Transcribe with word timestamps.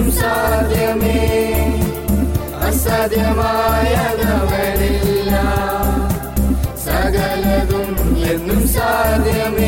എന്നും 0.00 0.12
സാധ്യമേ 0.18 1.16
അസാധ്യമായതവനില്ല 2.68 5.32
സകലതും 6.84 7.90
എന്നും 8.30 8.62
സാധ്യമേ. 8.68 9.59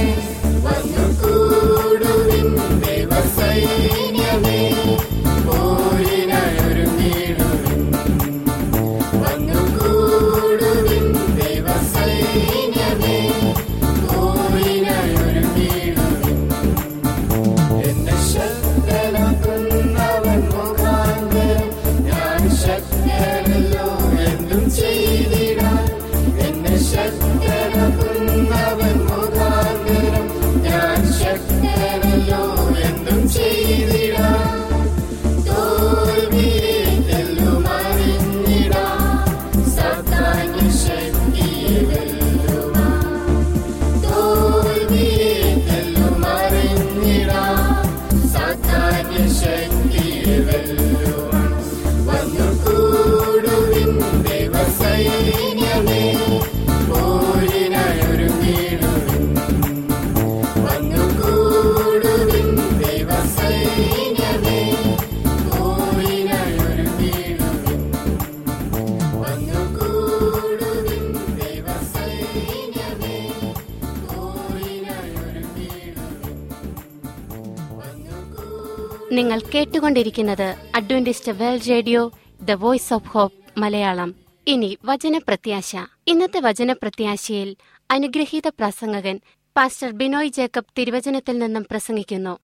നിങ്ങൾ 79.32 79.50
കേട്ടുകൊണ്ടിരിക്കുന്നത് 79.50 80.70
Adventist 80.74 81.32
World 81.32 81.68
Radio 81.68 82.12
the 82.42 82.50
Voice 82.50 82.94
of 82.94 83.08
Hope 83.08 83.60
Malayalam. 83.60 84.14
ഇനി 84.46 84.78
വചനപ്രത്യാശ. 84.84 85.76
ഇന്നത്തെ 86.06 86.40
വചനപ്രത്യാശയിൽ 86.40 87.56
അനുഗ്രഹീത 87.90 88.48
പ്രസംഗകൻ 88.48 89.20
പാസ്റ്റർ 89.56 89.90
ബിനോയ് 89.90 90.28
ജേക്കബ് 90.28 90.64
തിരുവചനത്തിൽ 90.78 91.38
നിന്നും 91.38 91.66
പ്രസംഗിക്കുന്നു. 91.70 92.38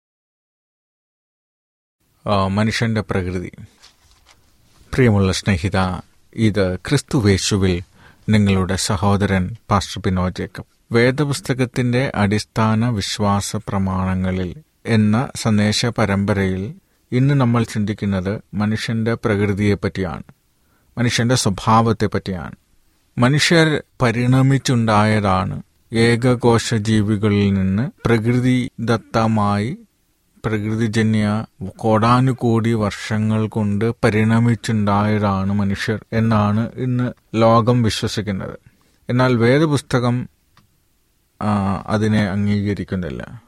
മനുഷ്യന്റെ 2.49 3.01
പ്രകൃതി. 3.01 3.53
പ്രിയമുള്ള 4.95 5.33
സ്നേഹിത 5.33 5.79
ഇത് 6.35 6.77
ക്രിസ്തുവേശുവിൽ 6.77 7.83
നിങ്ങളുടെ 8.29 8.77
സഹോദരൻ 8.77 9.57
പാസ്റ്റർ 9.71 10.03
ബിനോയ് 10.07 10.33
ജേക്കബ്. 10.39 10.95
വേദപുസ്തകത്തിന്റെ 10.95 12.13
അടിസ്ഥാന 12.15 12.89
വിശ്വാസ 12.89 13.57
പ്രമാണങ്ങളിൽ 13.57 14.57
എന്ന 14.87 15.29
സന്ദേശ 15.37 15.87
പരമ്പരയിൽ 15.87 16.75
ഇന്ന് 17.13 17.35
നമ്മൾ 17.35 17.65
ചിന്തിക്കുന്നത് 17.65 18.43
മനുഷ്യന്റെ 18.55 19.15
പ്രകൃതിയെപ്പറ്റിയാണ് 19.15 20.23
മനുഷ്യന്റെ 20.99 21.35
സ്വഭാവത്തെപ്പറ്റിയാണ്. 21.35 22.55
മനുഷ്യർ 23.19 23.83
പരിണമിച്ചുണ്ടായതാണ് 24.03 25.63
ഏകകോശ 25.93 26.75
ജീവികളിൽ 26.75 27.55
നിന്ന് 27.55 27.91
പ്രകൃതി 28.05 28.71
പ്രകൃതിദത്തമായി 28.79 29.79
പ്രകൃതിജന്യ 30.45 31.45
കോടാനുകോടി 31.77 32.73
വർഷങ്ങൾ 32.73 33.47
കൊണ്ട് 33.47 33.91
പരിണമിച്ചുണ്ടായതാണ് 34.05 35.53
മനുഷ്യർ 35.53 36.05
എന്നാണ് 36.13 36.71
ഇന്ന് 36.77 37.13
ലോകം 37.35 37.83
വിശ്വസിക്കുന്നത്. 37.83 38.59
എന്നാൽ 39.09 39.37
വേദപുസ്തകം 39.37 40.29
അതിനെ 41.87 42.23
അംഗീകരിക്കുന്നില്ല. 42.27 43.46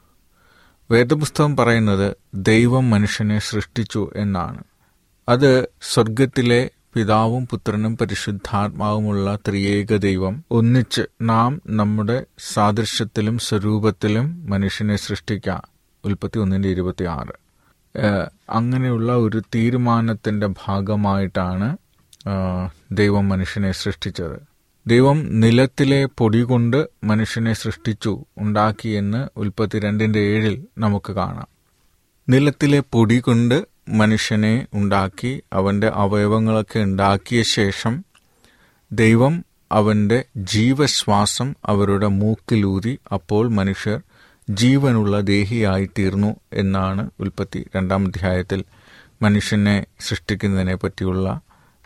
വേദപുസ്തകം 0.91 1.57
പറയുന്നത് 1.57 2.17
ദൈവം 2.35 2.91
മനുഷ്യനെ 2.91 3.39
സൃഷ്ടിച്ചു 3.39 4.11
എന്നാണ്. 4.17 4.63
അത് 5.29 5.69
സ്വർഗത്തിലെ 5.83 6.71
പിതാവും 6.95 7.47
പുത്രനും 7.47 7.97
പരിശുദ്ധാത്മാവുമുള്ള 7.97 9.39
ത്രിയേക 9.49 9.97
ദൈവം. 9.97 10.45
ഒന്നിച്ച് 10.51 11.03
നാം 11.23 11.63
നമ്മുടെ 11.67 12.25
സാദൃശ്യത്തിലും 12.39 13.39
സ്വരൂപത്തിലും 13.39 14.51
മനുഷ്യനെ 14.51 14.97
സൃഷ്ടിക്കാം. 14.97 15.63
ഉൽപ്പത്തി 16.05 16.39
ഒന്നിന്റെ 16.39 16.69
ഇരുപത്തി 16.69 17.05
ആറ് 17.05 17.37
അങ്ങനെയുള്ള 18.51 19.13
ഒരു 19.13 19.43
തീരുമാനത്തിന്റെ 19.55 20.47
ഭാഗമായിട്ടാണ് 20.47 21.77
ദൈവം 22.93 23.29
മനുഷ്യനെ 23.29 23.73
സൃഷ്ടിച്ചത്. 23.73 24.48
ദൈവം 24.91 25.41
നിലത്തിലെ 25.41 26.05
പൊടി 26.19 26.41
കൊണ്ട് 26.43 26.77
മനുഷ്യനെ 27.05 27.53
സൃഷ്ടിച്ചു 27.53 28.13
ഉണ്ടാക്കി 28.39 28.89
എന്ന് 28.89 29.29
ഉൽപ്പത്തി 29.37 29.79
രണ്ടിന്റെ 29.79 30.21
ഏഴിൽ 30.35 30.67
നമുക്ക് 30.79 31.13
കാണാം. 31.13 31.49
നിലത്തിലെ 32.29 32.81
പൊടി 32.81 33.19
കൊണ്ട് 33.19 33.57
മനുഷ്യനെ 33.89 34.67
ഉണ്ടാക്കി 34.75 35.43
അവന്റെ 35.53 35.89
അവയവങ്ങളൊക്കെ 35.95 36.79
ഉണ്ടാക്കിയ 36.79 37.43
ശേഷം 37.43 37.95
ദൈവം 38.93 39.35
അവന്റെ 39.73 40.19
ജീവശ്വാസം 40.53 41.55
അവരുടെ 41.65 42.07
മൂക്കിലൂതി 42.23 42.99
അപ്പോൾ 43.13 43.49
മനുഷ്യർ 43.51 43.99
ജീവനുള്ള 44.49 45.21
ദേഹിയായി 45.33 45.91
തീർന്നു 45.99 46.31
എന്നാണ് 46.53 47.11
ഉൽപ്പത്തി 47.21 47.67
രണ്ടാം 47.77 48.07
അധ്യായത്തിൽ 48.07 48.63
മനുഷ്യനെ 49.23 49.77
സൃഷ്ടിക്കുന്നതിനെ 50.01 50.75
പറ്റിയുള്ള 50.75 51.27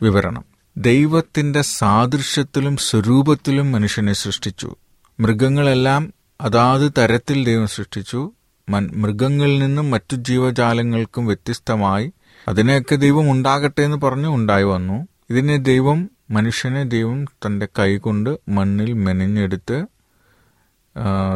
വിവരണം. 0.01 0.45
ദൈവത്തിന്റെ 0.77 1.63
സാദൃശ്യത്തിലും 1.63 2.77
സ്വരൂപത്തിലും 2.77 3.73
മനുഷ്യനെ 3.73 4.13
സൃഷ്ടിച്ചു. 4.13 4.77
മൃഗങ്ങളെല്ലാം 5.21 6.13
അതാത് 6.41 6.93
തരത്തിൽ 6.99 7.45
ദൈവം 7.45 7.67
സൃഷ്ടിച്ചു. 7.67 8.33
മൃഗങ്ങളിൽ 8.69 9.59
നിന്നും 9.59 9.91
മറ്റു 9.91 10.17
ജീവജാലങ്ങൾക്കും 10.17 11.27
വ്യത്യസ്തമായി 11.27 12.13
അതിനെയൊക്കെ 12.49 12.97
ദൈവം 12.97 13.31
ഉണ്ടാകട്ടെ 13.31 13.83
എന്ന് 13.83 13.97
പറഞ്ഞു 13.97 14.29
ഉണ്ടായി 14.29 14.65
വന്നു. 14.65 15.09
ഇതിനെ 15.31 15.57
ദൈവം 15.57 16.11
മനുഷ്യനെ 16.31 16.83
ദൈവം 16.85 17.25
തന്റെ 17.25 17.69
കൈകൊണ്ട് 17.79 18.39
മണ്ണിൽ 18.49 18.93
മെനഞ്ഞെടുത്ത് 18.93 19.85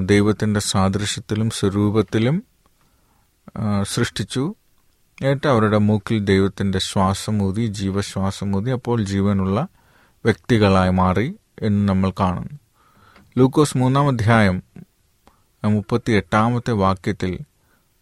ദൈവത്തിന്റെ 0.01 0.61
സാദൃശ്യത്തിലും 0.61 1.51
സ്വരൂപത്തിലും 1.51 2.37
സൃഷ്ടിച്ചു. 3.83 4.55
എന്നിട്ട് 5.23 5.47
അവരുടെ 5.47 5.79
മൂക്കിൽ 5.79 6.19
ദൈവത്തിന്റെ 6.19 6.79
ശ്വാസമൂതി 6.79 7.67
ജീവശ്വാസമൂതി 7.67 8.71
അപ്പോൾ 8.71 9.03
ജീവനുള്ള 9.03 9.69
വ്യക്തികളായി 10.25 10.91
മാറി 10.91 11.37
എന്ന് 11.63 11.89
നമ്മൾ 11.89 12.11
കാണുന്നു. 12.11 12.59
ലൂക്കോസ് 13.39 13.79
മൂന്നാം 13.79 14.09
അധ്യായം 14.09 14.63
മുപ്പത്തി 15.65 16.13
എട്ടാമത്തെ 16.13 16.71
വാക്യത്തിൽ 16.71 17.39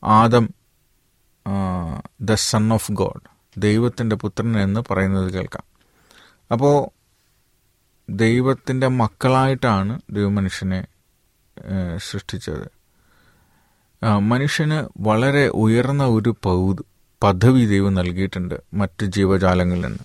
Adam 0.05 0.49
the 2.21 2.35
son 2.35 2.73
of 2.73 2.93
God 2.93 3.61
ദൈവത്തിന്റെ 3.61 4.17
പുത്രൻ 4.17 4.59
എന്ന് 4.59 4.93
പറയുന്നത് 4.93 5.33
കേൾക്കാം. 5.33 5.65
അപ്പോൾ 6.53 6.89
ദൈവത്തിന്റെ 8.09 8.87
മക്കളായിട്ടാണ് 8.87 10.01
ദൈവമനുഷ്യനെ 10.11 10.87
സൃഷ്ടിച്ചത്. 11.97 12.71
മനുഷ്യന് 14.19 14.89
വളരെ 15.01 15.49
ഉയർന്ന 15.49 16.05
ഒരു 16.05 16.37
പൗ- 16.43 16.85
പദവി 17.23 17.67
ദൈവം 17.67 17.95
നൽകിയിട്ടുണ്ട് 17.95 18.55
മറ്റ് 18.75 19.07
ജീവജാലങ്ങളിൽ 19.07 19.87
നിന്ന്. 19.87 19.99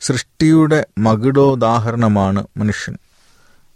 സൃഷ്ടിയുടെ 0.00 0.86
മകിടോദാഹരണമാണ് 0.98 2.46
മനുഷ്യൻ. 2.56 2.98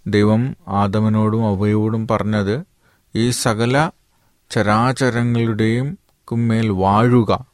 ദൈവം 0.06 0.56
ആദമനോടും 0.69 1.46
അവയോടും 1.46 2.08
പറഞ്ഞത് 2.08 2.64
ഈ 3.16 3.31
സകല 3.31 3.90
ചരാചരങ്ങളുടെയും 4.50 5.99
കുമ്മേൽ 6.25 6.69
വാഴുക. 6.69 7.46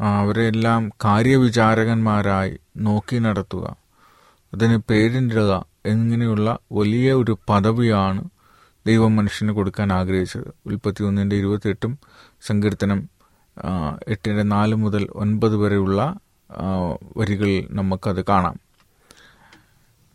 അവരെല്ലാം 0.00 0.88
കാര്യവിചാരകന്മാരായി 1.04 2.58
നോക്കി 2.76 3.18
നടത്തുക. 3.18 3.76
അതിന് 4.54 4.76
പേരിടുക. 4.90 5.64
എന്നിങ്ങനെയുള്ള 5.86 6.58
വലിയ 6.72 7.12
ഒരു 7.12 7.38
പദവിയാണ് 7.48 8.24
ദൈവം 8.86 9.16
മനുഷ്യന് 9.16 9.52
കൊടുക്കാൻ 9.52 9.92
ആഗ്രഹിച്ചത്. 9.92 10.54
ഉൽപ്പത്തി 10.66 11.04
ഒന്നിന്റെ 11.04 11.36
ഇരുപത്തിയെട്ടും 11.36 11.98
സങ്കീർത്തനം 12.46 13.17
എട്ടിന്റെ 14.08 14.42
നാല് 14.42 14.74
മുതൽ 14.74 15.08
ഒൻപത് 15.14 15.56
വരെയുള്ള 15.56 16.18
വരികളിൽ 17.16 17.68
നമുക്കത് 17.70 18.24
കാണാം. 18.24 18.56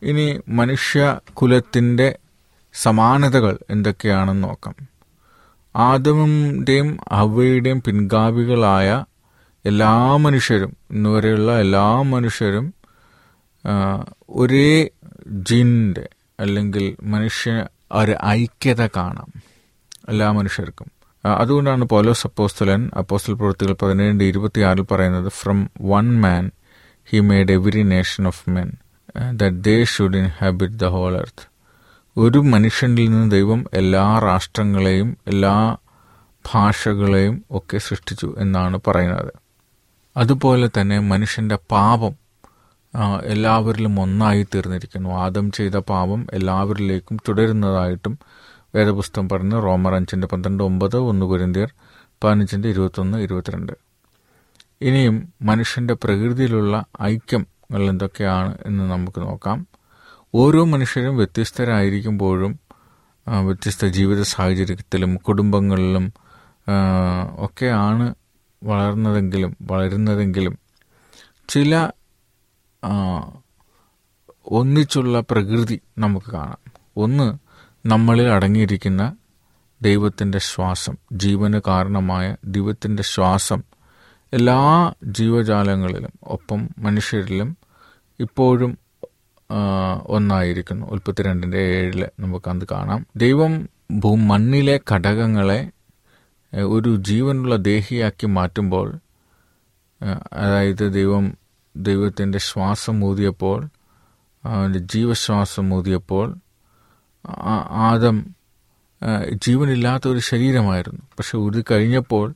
ഇനി 0.02 0.40
മനുഷ്യ 0.48 1.18
കുലത്തിന്റെ 1.32 2.18
സമാനതകൾ 2.72 3.58
എന്തൊക്കെയാണെന്ന് 3.70 4.44
നോക്കാം. 4.44 4.76
ആദമിന്റെയും 5.76 6.98
ഹവയുടെയും 7.12 7.82
പിൻഗാമികളായ 7.82 9.04
എല്ലാ 9.64 10.16
മനുഷ്യരും 10.16 10.76
ഇന്നുവരെയുള്ള 10.90 11.60
എല്ലാ 11.60 12.02
മനുഷ്യരും 12.02 12.74
ഒരേ 14.28 14.88
ജീനിന്റെ 15.26 16.08
അല്ലെങ്കിൽ 16.40 16.96
മനുഷ്യ 17.02 17.66
ഒരു 17.92 18.14
ഐക്യത 18.26 18.86
കാണാം 18.86 19.30
എല്ലാ 20.08 20.30
മനുഷ്യർക്കും. 20.30 20.88
അതുകൊണ്ടാണ് 21.24 21.84
പൗലോസ് 21.84 22.26
അപ്പോസ്തലൻ 22.26 22.90
അപ്പോസ്റ്റൽ 22.96 23.34
പ്രവൃത്തികൾ 23.34 23.72
പതിനേഴിന്റെ 23.72 24.24
ഇരുപത്തിയാറിൽ 24.24 24.82
പറയുന്നത് 24.82 25.28
from 25.28 25.70
one 25.80 26.20
man 26.20 26.50
he 27.08 27.20
made 27.20 27.52
every 27.52 27.82
nation 27.82 28.26
of 28.26 28.50
men 28.50 28.70
that 29.32 29.56
they 29.60 29.84
should 29.84 30.16
inhabit 30.16 30.74
the 30.74 30.84
whole 30.86 31.14
earth 31.16 31.44
ഒരു 32.16 32.38
മനുഷ്യനിൽ 32.38 33.10
നിന്ന് 33.10 33.30
ദൈവം 33.30 33.66
എല്ലാ 33.72 34.18
രാഷ്ട്രങ്ങളെയും 34.18 35.16
എല്ലാ 35.26 35.76
ഭാഷകളെയും 36.54 37.44
ഒക്കെ 37.50 37.78
സൃഷ്ടിച്ചു 37.78 38.34
എന്നാണ് 38.38 38.80
പറയുന്നത്. 38.86 39.32
അതുപോലെ 40.16 40.68
തന്നെ 40.80 40.98
മനുഷ്യന്റെ 40.98 41.58
പാപം 41.70 42.14
എല്ലാവരിലും 43.24 44.00
ഒന്നായി 44.00 44.42
തീർന്നിരിക്കുന്നു. 44.54 45.10
ആദം 45.10 45.52
ചെയ്ത 45.52 45.76
പാപം 45.76 46.26
എല്ലാവരിലേക്കും 46.32 47.16
തുടരുന്നതായിട്ടും 47.28 48.18
വേദപുസ്തകം 48.74 49.28
പറഞ്ഞ് 49.28 49.62
റോമർ 49.62 49.94
അഞ്ചിന്റെ 49.94 50.26
പന്ത്രണ്ട് 50.26 50.62
ഒമ്പത് 50.62 50.96
ഒന്ന് 50.96 51.26
കുരിന്തിയർ 51.26 51.70
പതിനഞ്ചിന്റെ 52.24 52.68
ഇരുപത്തൊന്ന് 52.68 53.18
ഇരുപത്തിരണ്ട്. 53.18 53.72
ഇനിയും 54.80 55.32
മനുഷ്യന്റെ 55.42 55.94
പ്രകൃതിയിലുള്ള 55.94 56.84
ഐക്യങ്ങൾ 57.02 57.82
എന്തൊക്കെയാണ് 57.82 58.58
എന്ന് 58.66 58.84
നമുക്ക് 58.90 59.20
നോക്കാം. 59.20 59.66
ഓരോ 60.34 60.64
മനുഷ്യരും 60.64 61.16
വ്യത്യസ്തരായിരിക്കുമ്പോഴും 61.16 62.52
വ്യത്യസ്ത 63.44 63.86
ജീവിത 63.86 64.22
സാഹചര്യത്തിലും 64.22 65.16
കുടുംബങ്ങളിലും 65.16 66.12
ഒക്കെയാണ് 67.38 68.14
വളർന്നതെങ്കിലും 68.62 69.56
വളരുന്നതെങ്കിലും 69.62 70.58
ചില 71.48 71.90
ഒന്നിച്ചുള്ള 74.46 75.20
പ്രകൃതി 75.20 75.80
നമുക്ക് 75.98 76.30
കാണാം. 76.32 76.72
ഒന്ന് 76.96 77.26
നമ്മളിൽ 77.84 78.28
അടങ്ങിയിരിക്കുന്ന 78.28 79.02
ദൈവത്തിന്റെ 79.82 80.38
ശ്വാസം 80.38 80.94
ജീവന് 81.12 81.60
കാരണമായ 81.66 82.36
ദൈവത്തിന്റെ 82.44 83.02
ശ്വാസം 83.02 83.60
എല്ലാ 84.32 84.58
ജീവജാലങ്ങളിലും 85.04 86.12
ഒപ്പം 86.22 86.70
മനുഷ്യരിലും 86.78 87.56
ഇപ്പോഴും 88.20 88.78
ഒന്നായിരിക്കുന്നു. 90.06 90.86
ഉൽപ്പത്തി 90.86 91.22
രണ്ടിന്റെ 91.22 91.58
ഏഴിൽ 91.58 92.06
നമുക്ക് 92.20 92.48
അത് 92.50 92.64
കാണാം. 92.72 93.06
ദൈവം 93.16 93.68
ഭൂ 93.90 94.14
മണ്ണിലെ 94.14 94.80
ഘടകങ്ങളെ 94.90 95.60
ഒരു 96.52 96.96
ജീവനുള്ള 96.96 97.56
ദേഹിയാക്കി 97.56 98.26
മാറ്റുമ്പോൾ 98.26 98.88
അതായത് 100.32 100.92
ദൈവം 100.92 101.24
ദൈവത്തിന്റെ 101.76 102.38
ശ്വാസം 102.38 103.04
ഊതിയപ്പോൾ 103.04 103.60
ജീവശ്വാസം 104.84 105.74
ഊതിയപ്പോൾ 105.74 106.26
ആദം 107.70 108.16
ജീവനില്ലാത്ത 109.32 110.08
ഒരു 110.08 110.18
ശരീരമായിരുന്നു. 110.18 111.00
പക്ഷെ 111.18 111.38
ഒരു 111.38 111.64
കഴിഞ്ഞപ്പോൾ 111.70 112.34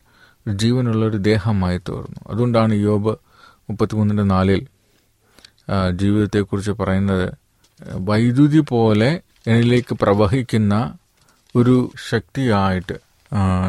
ജീവനുള്ള 0.54 1.06
ഒരു 1.06 1.16
ദേഹമായി 1.16 1.78
തീർന്നു. 1.78 2.20
അതുകൊണ്ടാണ് 2.26 2.74
യോബ് 2.74 3.16
മുപ്പത്തിമൂന്നിന്റെ 3.70 4.22
നാലിൽ 4.22 4.66
ജീവിതത്തെക്കുറിച്ച് 5.96 6.70
പറയുന്നത് 6.70 7.34
വൈദ്യുതി 7.94 8.58
പോലെ 8.60 9.20
എന്നിലേക്ക് 9.46 9.94
പ്രവഹിക്കുന്ന 9.94 10.94
ഒരു 11.56 11.74
ശക്തിയായിട്ട് 12.08 12.96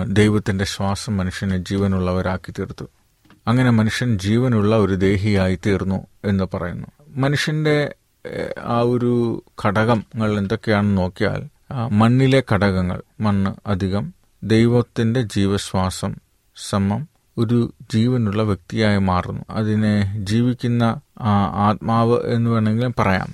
ദൈവത്തിന്റെ 0.08 0.66
ശ്വാസം 0.66 1.18
മനുഷ്യനെ 1.18 1.58
ജീവനുള്ളവരാക്കി 1.58 2.52
തീർത്തു. 2.52 2.86
അങ്ങനെ 3.48 3.70
മനുഷ്യൻ 3.70 4.18
ജീവനുള്ള 4.20 4.78
ഒരു 4.78 4.96
ദേഹിയായി 4.96 5.60
തീർന്നു 5.66 6.08
എന്ന് 6.26 6.44
പറയുന്നു. 6.54 6.88
മനുഷ്യന്റെ 7.16 7.78
ഏഹ്, 7.80 7.99
ആ 8.64 8.80
ഒരു 8.82 9.44
ഘടകങ്ങൾ 9.66 10.38
എന്തൊക്കെയാണെന്ന് 10.38 10.98
നോക്കിയാൽ 10.98 11.42
മണ്ണിലെ 11.92 12.44
ഘടകങ്ങൾ 12.52 13.02
മണ്ണ് 13.20 13.52
അധികം 13.68 14.14
ദൈവത്തിന്റെ 14.44 15.22
ജീവശ്വാസം 15.22 16.16
സമം 16.70 17.08
ഒരു 17.38 17.74
ജീവനുള്ള 17.94 18.44
വ്യക്തിയായി 18.44 18.98
മാറുന്നു. 18.98 19.42
അതിനെ 19.50 19.94
ജീവിക്കുന്ന 20.24 20.84
ആത്മാവ് 21.68 22.20
എന്ന് 22.26 22.50
വേണമെങ്കിലും 22.52 22.96
പറയാം. 23.00 23.30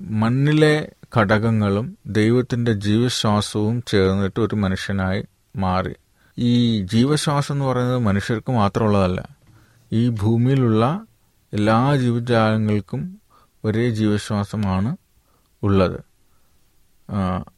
മണ്ണിലെ 0.00 0.74
ഘടകങ്ങളും 1.16 1.98
ദൈവത്തിന്റെ 2.06 2.72
ജീവശ്വാസവും 2.72 3.82
ചേർന്നിട്ട് 3.88 4.40
ഒരു 4.40 4.54
മനുഷ്യനായി 4.54 5.22
മാറി. 5.56 5.94
ഈ 6.38 6.82
ജീവശ്വാസം 6.82 7.54
എന്ന് 7.54 7.64
പറയുന്നത് 7.64 7.98
മനുഷ്യർക്ക് 7.98 8.52
മാത്രമുള്ളതല്ല 8.52 9.20
ഈ 9.92 10.08
ഭൂമിയിലുള്ള 10.08 10.84
എല്ലാ 11.52 11.96
ജീവജാലങ്ങൾക്കും 11.96 13.02
ഒരേ 13.66 13.90
ജീവശ്വാസമാണ് 13.90 14.90
ഉള്ളത്. 15.62 15.98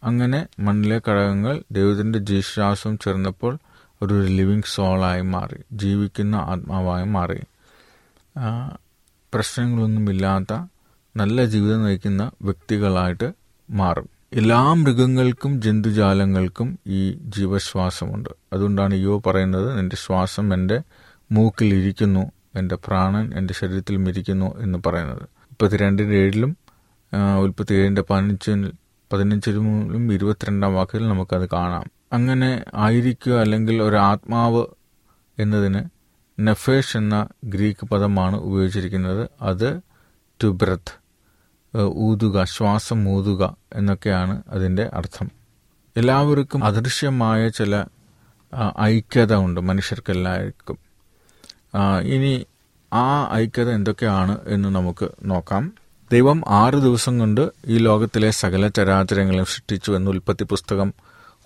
അങ്ങനെ 0.02 0.40
മണ്ണിലെ 0.58 1.00
ഘടകങ്ങൾ 1.08 1.62
ദൈവത്തിന്റെ 1.72 2.18
ജീവശ്വാസം 2.18 2.98
ചേർന്നപ്പോൾ 2.98 3.58
ഒരു 4.02 4.14
ലിവിങ് 4.22 4.66
സോളായി 4.66 5.20
മാറി 5.20 5.58
ജീവിക്കുന്ന 5.72 6.36
ആത്മാവായി 6.36 7.06
മാറി. 7.06 7.40
പ്രശ്നങ്ങളൊന്നുമില്ലാത്ത 9.34 10.52
നല്ല 11.16 11.44
ജീവിതം 11.44 11.84
നയിക്കുന്ന 11.84 12.30
വ്യക്തികളായിട്ട് 12.42 13.28
മാറും. 13.70 14.08
എല്ലാ 14.32 14.72
മൃഗങ്ങൾക്കും 14.72 15.62
ജന്തുജാലങ്ങൾക്കും 15.62 16.78
ഈ 16.86 17.00
ജീവശ്വാസമുണ്ട്. 17.12 18.30
അതുകൊണ്ടാണ് 18.52 18.94
യോ 18.94 19.14
പറയുന്നത് 19.26 19.78
എന്റെ 19.78 19.96
ശ്വാസം 19.96 20.54
എന്റെ 20.54 20.78
മൂക്കിലിരിക്കുന്നു 21.32 22.24
എന്റെ 22.54 22.76
പ്രാണൻ 22.76 23.26
എന്റെ 23.38 23.54
ശരീരത്തിൽ 23.54 23.96
മിരിക്കുന്നു 23.96 24.58
എന്ന് 24.58 24.78
പറയുന്നത്. 24.86 25.26
മുപ്പത്തിരണ്ടിന്റെ 25.60 26.16
ഏഴിലും 26.16 26.50
മുപ്പത്തി 27.36 27.74
ഏഴിന്റെ 27.74 28.02
പതിനഞ്ചിൽ 28.02 28.72
പതിനഞ്ചിലും 29.12 30.12
ഇരുപത്തിരണ്ടാം 30.12 30.74
വാക്കിൽ 30.74 31.08
നമുക്കത് 31.08 31.48
കാണാം. 31.52 31.86
അങ്ങനെ 32.12 32.64
ആയിരിക്കുക 32.74 33.32
അല്ലെങ്കിൽ 33.32 33.82
ഒരു 33.82 33.96
ആത്മാവ് 33.96 34.62
എന്നതിന് 35.38 35.80
നെഫേഷ് 36.38 36.96
എന്ന 36.96 37.28
ഗ്രീക്ക് 37.44 37.86
പദമാണ് 37.86 38.36
ഉപയോഗിച്ചിരിക്കുന്നത്. 38.36 39.28
അത് 39.42 39.80
ടു 40.44 40.48
ബ്രത്ത് 40.48 40.94
ഊതുക 41.94 42.44
ശ്വാസം 42.44 43.08
ഊതുക 43.08 43.56
എന്നൊക്കെയാണ് 43.72 44.42
അതിന്റെ 44.48 44.90
അർത്ഥം. 44.94 45.30
എല്ലാവർക്കും 45.96 46.64
അദൃശ്യമായ 46.64 47.48
ചില 47.48 47.84
ഐക്യത 48.82 49.34
ഉണ്ട് 49.34 49.60
മനുഷ്യർക്കെല്ലാവർക്കും. 49.60 50.78
ഇനി 52.14 52.46
ആ 52.92 53.34
ഐക്യത 53.34 53.70
എന്തൊക്കെയാണ് 53.70 54.38
എന്ന് 54.46 54.68
നമുക്ക് 54.68 55.08
നോക്കാം. 55.24 55.72
ദൈവം 56.12 56.42
ആറ് 56.48 56.74
ദിവസം 56.74 57.18
കൊണ്ട് 57.18 57.50
ഈ 57.66 57.78
ലോകത്തിലെ 57.78 58.30
സകല 58.30 58.68
ചരാചരങ്ങളെയും 58.68 59.44
സൃഷ്ടിച്ചു 59.44 59.92
എന്ന് 59.92 60.10
ഉൽപ്പത്തി 60.10 60.44
പുസ്തകം 60.44 60.94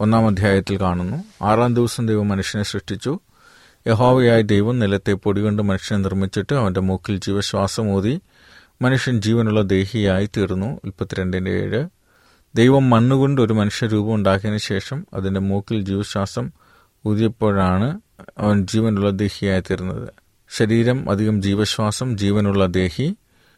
ഒന്നാം 0.01 0.27
അധ്യായത്തിൽ 0.27 0.81
കാണുന്നു. 0.81 1.25
ആറാം 1.43 1.75
ദിവസം 1.75 2.09
ദൈവം 2.09 2.29
മനുഷ്യനെ 2.29 2.65
സൃഷ്ടിച്ചു. 2.65 3.19
യഹോവയായ 3.87 4.43
ദൈവം 4.43 4.79
നിലത്തെ 4.79 5.13
പൊടി 5.13 5.43
കൊണ്ട് 5.43 5.63
മനുഷ്യനെ 5.63 6.03
നിർമ്മിച്ചിട്ട് 6.03 6.55
അവന്റെ 6.55 6.81
മൂക്കിൽ 6.81 7.17
ജീവശ്വാസം 7.17 7.91
ഊതി 7.91 8.21
മനുഷ്യൻ 8.83 9.21
ജീവനുള്ള 9.21 9.63
ദേഹിയായി 9.63 10.31
തീർന്നു. 10.37 10.81
ഉൽപ്പത്തിരണ്ടിന്റെ 10.85 11.51
ഏഴ്. 11.51 11.89
ദൈവം 12.55 12.91
മണ്ണുകൊണ്ട് 12.91 13.41
ഒരു 13.41 13.53
മനുഷ്യരൂപം 13.53 14.15
ഉണ്ടാക്കിയതിനു 14.15 14.59
ശേഷം 14.59 15.07
അതിന്റെ 15.15 15.41
മൂക്കിൽ 15.41 15.81
ജീവശ്വാസം 15.81 16.51
ഊതിയപ്പോഴാണ് 17.07 18.01
അവൻ 18.39 18.67
ജീവനുള്ള 18.67 19.11
ദേഹിയായി 19.11 19.61
തീർന്നത്. 19.61 20.22
ശരീരം 20.57 21.11
അധികം 21.11 21.43
ജീവശ്വാസം 21.43 22.19
ജീവനുള്ള 22.19 22.67
ദേഹി 22.67 23.17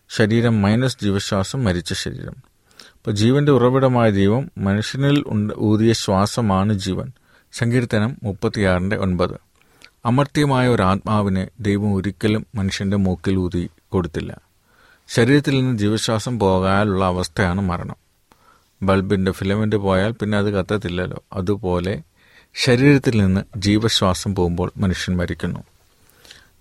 ശരീരം 0.09 0.63
മൈനസ് 0.63 0.97
ജീവശ്വാസം 1.03 1.65
മരിച്ച 1.65 1.93
ശരീരം. 1.93 2.37
അപ്പോൾ 2.75 3.11
ജീവന്റെ 3.11 3.53
ഉറവിടമായ 3.53 4.11
ദൈവം 4.11 4.51
മനുഷ്യനിൽ 4.59 5.25
ഊതിയ 5.57 5.93
ശ്വാസമാണ് 5.93 6.73
ജീവൻ. 6.73 7.13
സങ്കീർത്തനം 7.53 8.17
മുപ്പത്തിയാറിന്റെ 8.23 8.97
ഒൻപത്. 8.97 9.35
അമർത്യമായ 10.07 10.69
ഒരു 10.69 10.83
ആത്മാവിനെ 10.83 11.49
ദൈവം 11.61 11.95
ഒരിക്കലും 11.95 12.47
മനുഷ്യന്റെ 12.55 12.97
മൂക്കിൽ 12.97 13.37
ഊതി 13.37 13.71
കൊടുത്തില്ല. 13.93 14.39
ശരീരത്തിൽ 15.09 15.61
നിന്ന് 15.61 15.79
ജീവശ്വാസം 15.79 16.39
പോകാനുള്ള 16.39 17.05
അവസ്ഥയാണ് 17.05 17.61
മരണം. 17.61 17.97
ബൾബിന്റെ 18.83 19.33
ഫിലമെന്റ് 19.33 19.77
പോയാൽ 19.77 20.11
പിന്നെ 20.11 20.39
അത് 20.39 20.51
കത്തത്തില്ലല്ലോ. 20.51 21.23
അതുപോലെ 21.33 22.03
ശരീരത്തിൽ 22.55 23.21
നിന്ന് 23.21 23.41
ജീവശ്വാസം 23.57 24.35
പോകുമ്പോൾ 24.35 24.73
മനുഷ്യൻ 24.77 25.17
മരിക്കുന്നു. 25.17 25.65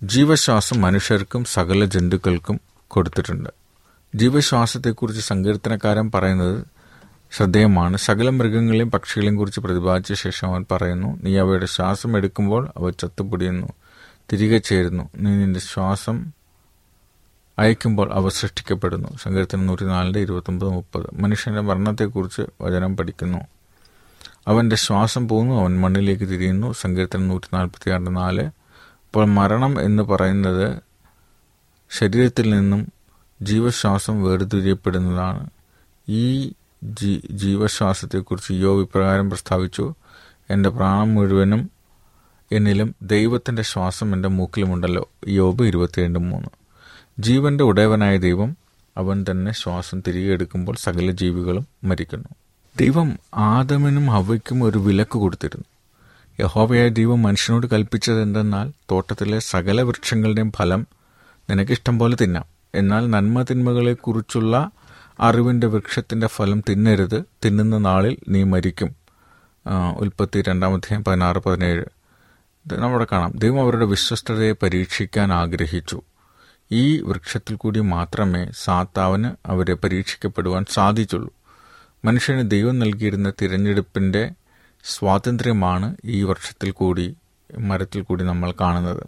ജീവശ്വാസം 0.03 0.81
മനുഷ്യർക്കും 0.81 1.45
സകല 1.45 1.85
ജന്തുക്കൾക്കും 1.85 2.61
കൊടുത്തിട്ടുണ്ട്. 2.87 3.49
ജീവശ്വാസത്തെക്കുറിച്ച് 4.15 5.21
സങ്കീർത്തനക്കാരൻ 5.21 6.11
പറയുന്നത് 6.13 6.65
ശ്രദ്ധേയമാണ്. 7.31 7.97
സകല 7.97 8.29
മൃഗങ്ങളെയും 8.29 8.91
പക്ഷികളെയും 8.91 9.35
കുറിച്ച് 9.35 9.59
പ്രതിപാദിച്ച 9.59 10.13
ശേഷം 10.13 10.47
അവൻ 10.47 10.65
പറയുന്നു 10.71 11.19
നീ 11.23 11.37
അവയുടെ 11.37 11.65
ശ്വാസം 11.65 12.17
എടുക്കുമ്പോൾ 12.17 12.71
അവ 12.77 12.89
ചത്തുപൊടിയുന്നു 12.89 13.67
തിരികെ 14.31 14.57
ചേരുന്നു. 14.57 15.09
നീ 15.15 15.31
നിന്റെ 15.31 15.59
ശ്വാസം 15.59 16.31
അയക്കുമ്പോൾ 17.59 18.13
അവ 18.13 18.29
സൃഷ്ടിക്കപ്പെടുന്നു. 18.29 19.09
സങ്കീർത്തനം 19.23 19.67
നൂറ്റിനാലിന്റെ 19.67 20.19
ഇരുപത്തൊമ്പത് 20.19 20.69
മുപ്പത്. 20.69 21.21
മനുഷ്യന്റെ 21.21 21.61
മരണത്തെക്കുറിച്ച് 21.61 22.41
വചനം 22.61 22.97
പഠിക്കുന്നു. 22.97 23.37
അവന്റെ 24.47 24.75
ശ്വാസം 24.75 25.27
പോകുന്നു 25.27 25.61
അവൻ 25.61 25.81
മണ്ണിലേക്ക് 25.81 26.23
തിരിയുന്നു. 26.23 26.73
സങ്കീർത്തനം 26.73 27.27
നൂറ്റി 27.27 27.55
നാൽപ്പത്തി 27.55 27.89
ആറിന്റെ 27.89 28.11
നാല്. 28.11 28.62
അപ്പോൾ 29.13 29.25
മരണം 29.25 29.81
എന്ന് 29.81 30.03
പറയുന്നത് 30.03 30.81
ശരീരത്തിൽ 31.91 32.49
നിന്നും 32.49 32.87
ജീവശ്വാസം 33.41 34.23
വേർതിരിയപ്പെടുന്നതാണ്. 34.23 35.49
ഈ 36.09 36.53
ജീ 36.83 37.19
ജീവശ്വാസത്തെക്കുറിച്ച് 37.31 38.51
യോ 38.51 38.81
ഇപ്രകാരം 38.81 39.29
പ്രസ്താവിച്ചു 39.29 39.93
എന്റെ 40.49 40.69
പ്രാണം 40.69 41.15
മുഴുവനും 41.15 41.69
എന്നിലും 42.51 42.95
ദൈവത്തിന്റെ 43.01 43.61
ശ്വാസം 43.61 44.13
എന്റെ 44.13 44.29
മൂക്കിലുമുണ്ടല്ലോ. 44.29 45.09
യോബ് 45.27 45.63
ഇരുപത്തിരണ്ട് 45.63 46.19
മൂന്ന്. 46.19 46.49
ജീവന്റെ 47.19 47.63
ഉടയവനായ 47.63 48.17
ദൈവം 48.17 48.57
അവൻ 48.97 49.25
തന്നെ 49.31 49.51
ശ്വാസം 49.51 50.01
തിരികെ 50.07 50.33
എടുക്കുമ്പോൾ 50.33 50.75
സകല 50.75 51.11
ജീവികളും 51.11 51.67
മരിക്കുന്നു. 51.83 52.27
ദൈവം 52.79 53.19
ആദമിനും 53.35 54.07
ഹവയ്ക്കും 54.07 54.63
ഒരു 54.63 54.77
വിലക്ക് 54.77 55.17
കൊടുത്തിരുന്നു. 55.17 55.72
യഹോവയായ 56.39 56.87
ദൈവം 56.87 57.21
മനുഷ്യനോട് 57.21 57.67
കൽപ്പിച്ചത് 57.67 58.21
എന്തെന്നാൽ 58.21 58.71
തോട്ടത്തിലെ 58.91 59.39
സകല 59.39 59.81
വൃക്ഷങ്ങളുടെയും 59.81 60.51
ഫലം 60.51 60.87
നിനക്കിഷ്ടം 61.49 61.99
പോലെ 61.99 62.17
തിന്നാം. 62.21 62.45
എന്നാൽ 62.75 63.09
നന്മ 63.09 63.41
തിന്മകളെക്കുറിച്ചുള്ള 63.41 64.71
അറിവിന്റെ 65.19 65.67
വൃക്ഷത്തിന്റെ 65.67 66.27
ഫലം 66.27 66.63
തിന്നരുത്. 66.69 67.23
തിന്നുന്ന 67.45 67.77
നാളിൽ 67.77 68.17
നീ 68.29 68.43
മരിക്കും. 68.43 68.95
ഉൽപ്പത്തി 69.97 70.41
രണ്ടാമധ്യായം 70.41 71.03
പതിനാറ് 71.03 71.37
പതിനേഴ്. 71.37 71.85
നമ്മുടെ 72.73 73.07
കാണാം. 73.11 73.31
ദൈവം 73.35 73.61
അവരുടെ 73.61 73.85
വിശ്വസ്തതയെ 73.85 74.51
പരീക്ഷിക്കാൻ 74.51 75.33
ആഗ്രഹിച്ചു. 75.33 76.01
ഈ 76.71 77.01
വൃക്ഷത്തിൽ 77.01 77.55
കൂടി 77.55 77.79
മാത്രമേ 77.79 78.49
സാത്താവിന് 78.63 79.31
അവരെ 79.45 79.73
പരീക്ഷിക്കപ്പെടുവാൻ 79.73 80.65
സാധിച്ചുള്ളൂ. 80.69 81.33
മനുഷ്യന് 82.05 82.51
ദൈവം 82.51 82.79
നൽകിയിരുന്ന 82.79 83.33
തിരഞ്ഞെടുപ്പിന്റെ 83.41 84.31
സ്വാതന്ത്ര്യമാണ് 84.83 85.95
ഈ 86.05 86.23
വർഷത്തിൽ 86.23 86.71
കൂടി 86.71 87.15
മരത്തിൽ 87.59 88.01
കൂടി 88.01 88.23
നമ്മൾ 88.23 88.51
കാണുന്നത്. 88.51 89.03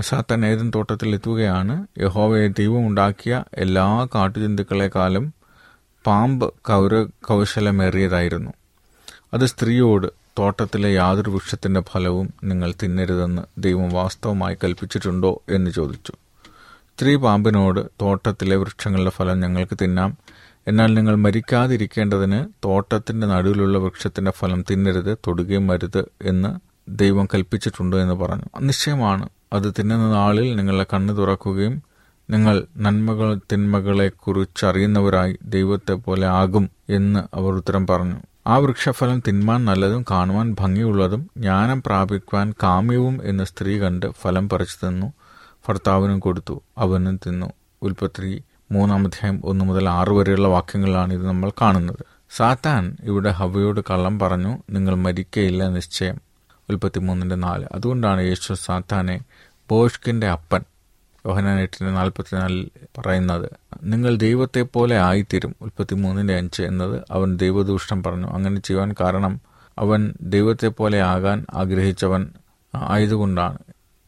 സാത്തൻ 0.00 0.46
ഏതൻ 0.46 0.72
തോട്ടത്തിൽ 0.74 1.14
എത്തുകയാണ്. 1.14 1.86
യഹോവയെ 1.98 2.48
ദൈവം 2.48 2.86
ഉണ്ടാക്കിയ 2.86 3.44
എല്ലാ 3.54 4.06
കാട്ടുജന്തുക്കളെക്കാളും 4.14 5.34
പാമ്പ് 6.06 6.52
കൗര 6.52 7.06
കൗശലമേറിയതായിരുന്നു. 7.24 8.50
അത് 9.34 9.46
സ്ത്രീയോട് 9.46 10.06
തോട്ടത്തിലെ 10.38 10.88
യാതൊരു 10.88 11.30
വൃക്ഷത്തിന്റെ 11.30 11.80
ഫലവും 11.80 12.34
നിങ്ങൾ 12.44 12.74
തിന്നരുതെന്ന് 12.82 13.42
ദൈവം 13.58 13.90
വാസ്തവമായി 13.90 14.56
കൽപ്പിച്ചിട്ടുണ്ടോ 14.64 15.42
എന്ന് 15.48 15.70
ചോദിച്ചു. 15.70 16.12
സ്ത്രീ 16.96 17.16
പാമ്പിനോട് 17.16 17.80
തോട്ടത്തിലെ 18.02 18.56
വൃക്ഷങ്ങളുടെ 18.56 19.10
ഫലം 19.10 19.40
ഞങ്ങൾക്ക് 19.40 19.78
തിന്നാം. 19.82 20.18
എന്നാൽ 20.68 20.94
നിങ്ങൾ 20.94 21.14
മരിക്കാതിരിക്കേണ്ടതിന് 21.14 22.44
തോട്ടത്തിന്റെ 22.64 23.26
നടുവിലുള്ള 23.26 23.78
വൃക്ഷത്തിന്റെ 23.78 24.30
ഫലം 24.30 24.64
തിന്നരുത് 24.70 25.18
തൊടുകയും 25.26 25.66
മരുത് 25.66 26.04
എന്ന് 26.22 26.58
ദൈവം 26.88 27.26
കൽപ്പിച്ചിട്ടുണ്ട് 27.26 27.96
എന്ന് 27.96 28.14
പറഞ്ഞു. 28.14 28.44
നിശ്ചയമാണ് 28.60 29.28
അത് 29.52 29.74
തിന്നുന്ന 29.78 30.12
നാളിൽ 30.12 30.56
നിങ്ങളുടെ 30.56 30.86
കണ്ണു 30.94 31.12
തുറക്കുകയും 31.12 31.82
നിങ്ങൾ 32.30 32.64
നന്മകൾ 32.76 33.40
തിന്മകളെ 33.52 34.08
കുറിച്ചറിയുന്നവരായി 34.08 35.38
ദൈവത്തെ 35.42 35.92
പോലെ 35.92 36.26
ആകും 36.26 36.70
എന്ന് 36.88 37.36
അവർ 37.36 37.52
ഉത്തരം 37.52 37.86
പറഞ്ഞു. 37.86 38.14
ആ 38.46 38.56
വൃക്ഷഫലം 38.56 39.22
തിന്മാൻ 39.28 39.64
നല്ലതും 39.64 40.04
കാണുവാൻ 40.10 40.56
ഭംഗിയുള്ളതും 40.60 41.30
ജ്ഞാനം 41.36 41.82
പ്രാപിക്കുവാൻ 41.82 42.54
കാമ്യവും 42.62 43.20
എന്ന് 43.22 43.44
സ്ത്രീ 43.44 43.78
കണ്ട് 43.78 44.06
ഫലം 44.22 44.48
പറിച്ചു 44.48 44.86
തിന്നു. 44.86 45.12
ഭർത്താവിനും 45.68 46.18
കൊടുത്തു 46.18 46.62
അവനും 46.78 47.16
തിന്നു. 47.16 47.52
ഉൽപ്പത്തി 47.82 48.42
മൂന്നാം 48.72 49.04
അധ്യായം 49.04 49.40
ഒന്ന് 49.44 49.64
മുതൽ 49.64 49.88
ആറ് 49.88 50.08
വരെയുള്ള 50.08 50.48
വാക്യങ്ങളാണ് 50.48 51.14
ഇത് 51.14 51.26
നമ്മൾ 51.26 51.50
കാണുന്നത്. 51.50 51.98
സാത്താൻ 52.36 52.96
ഇവിടെ 53.02 53.30
ഹവയോട് 53.30 53.80
കള്ളം 53.80 54.18
പറഞ്ഞു 54.18 54.58
നിങ്ങൾ 54.70 54.94
മരിക്കയില്ല 54.94 55.68
നിശ്ചയം. 55.68 56.20
ഉൽപ്പത്തി 56.70 56.98
മൂന്നിന്റെ 56.98 57.36
നാല്. 57.36 57.66
അതുകൊണ്ടാണ് 57.72 58.20
യേശു 58.20 58.54
സാത്താനെ 58.54 59.20
ബോഷ്കിന്റെ 59.70 60.28
അപ്പൻ 60.28 60.60
യോഹനാൻ 61.26 61.68
നാൽപ്പത്തിനാലിൽ 61.94 62.70
പറയുന്നത്. 62.98 63.50
നിങ്ങൾ 63.82 64.16
ദൈവത്തെ 64.16 64.62
പോലെ 64.62 64.98
ആയിത്തീരും 64.98 65.56
ഉൽപ്പത്തി 65.60 65.94
മൂന്നിന്റെ 65.94 66.36
അഞ്ച് 66.36 66.62
എന്നത് 66.62 67.00
അവൻ 67.10 67.36
ദൈവദൂഷണം 67.36 68.02
പറഞ്ഞു. 68.02 68.26
അങ്ങനെ 68.26 68.60
ചെയ്യുവാൻ 68.60 68.94
കാരണം 69.00 69.40
അവൻ 69.78 70.14
ദൈവത്തെ 70.20 70.68
പോലെ 70.68 71.00
ആകാൻ 71.00 71.46
ആഗ്രഹിച്ചവൻ 71.54 72.30
ആയതുകൊണ്ടാണ്. 72.74 73.58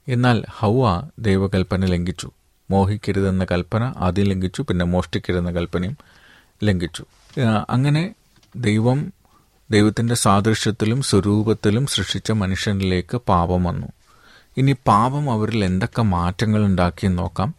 എന്നാൽ 0.09 0.45
ഹൗവ 0.51 1.09
ദൈവകൽപ്പന 1.19 1.85
ലംഘിച്ചു. 1.85 2.31
മോഹിക്കരുതെന്ന 2.73 3.45
കൽപ്പന 3.45 3.95
ആദ്യം 3.97 4.27
ലംഘിച്ചു 4.27 4.63
പിന്നെ 4.63 4.85
മോഷ്ടിക്കരുതെന്ന 4.85 5.51
കൽപ്പനയും 5.51 5.97
ലംഘിച്ചു. 6.65 7.05
അങ്ങനെ 7.71 8.15
ദൈവം 8.57 9.13
ദൈവത്തിന്റെ 9.71 10.15
സാദൃശ്യത്തിലും 10.15 11.03
സ്വരൂപത്തിലും 11.03 11.87
സൃഷ്ടിച്ച 11.87 12.33
മനുഷ്യനിലേക്ക് 12.33 13.17
പാപം 13.29 13.65
വന്നു. 13.65 13.87
ഇനി 14.57 14.73
പാപം 14.87 15.33
അവരിൽ 15.33 15.65
എന്തൊക്കെ 15.65 16.03
മാറ്റങ്ങൾ 16.03 16.65
ഉണ്ടാക്കിയെന്ന് 16.65 17.19
നോക്കാം. 17.19 17.55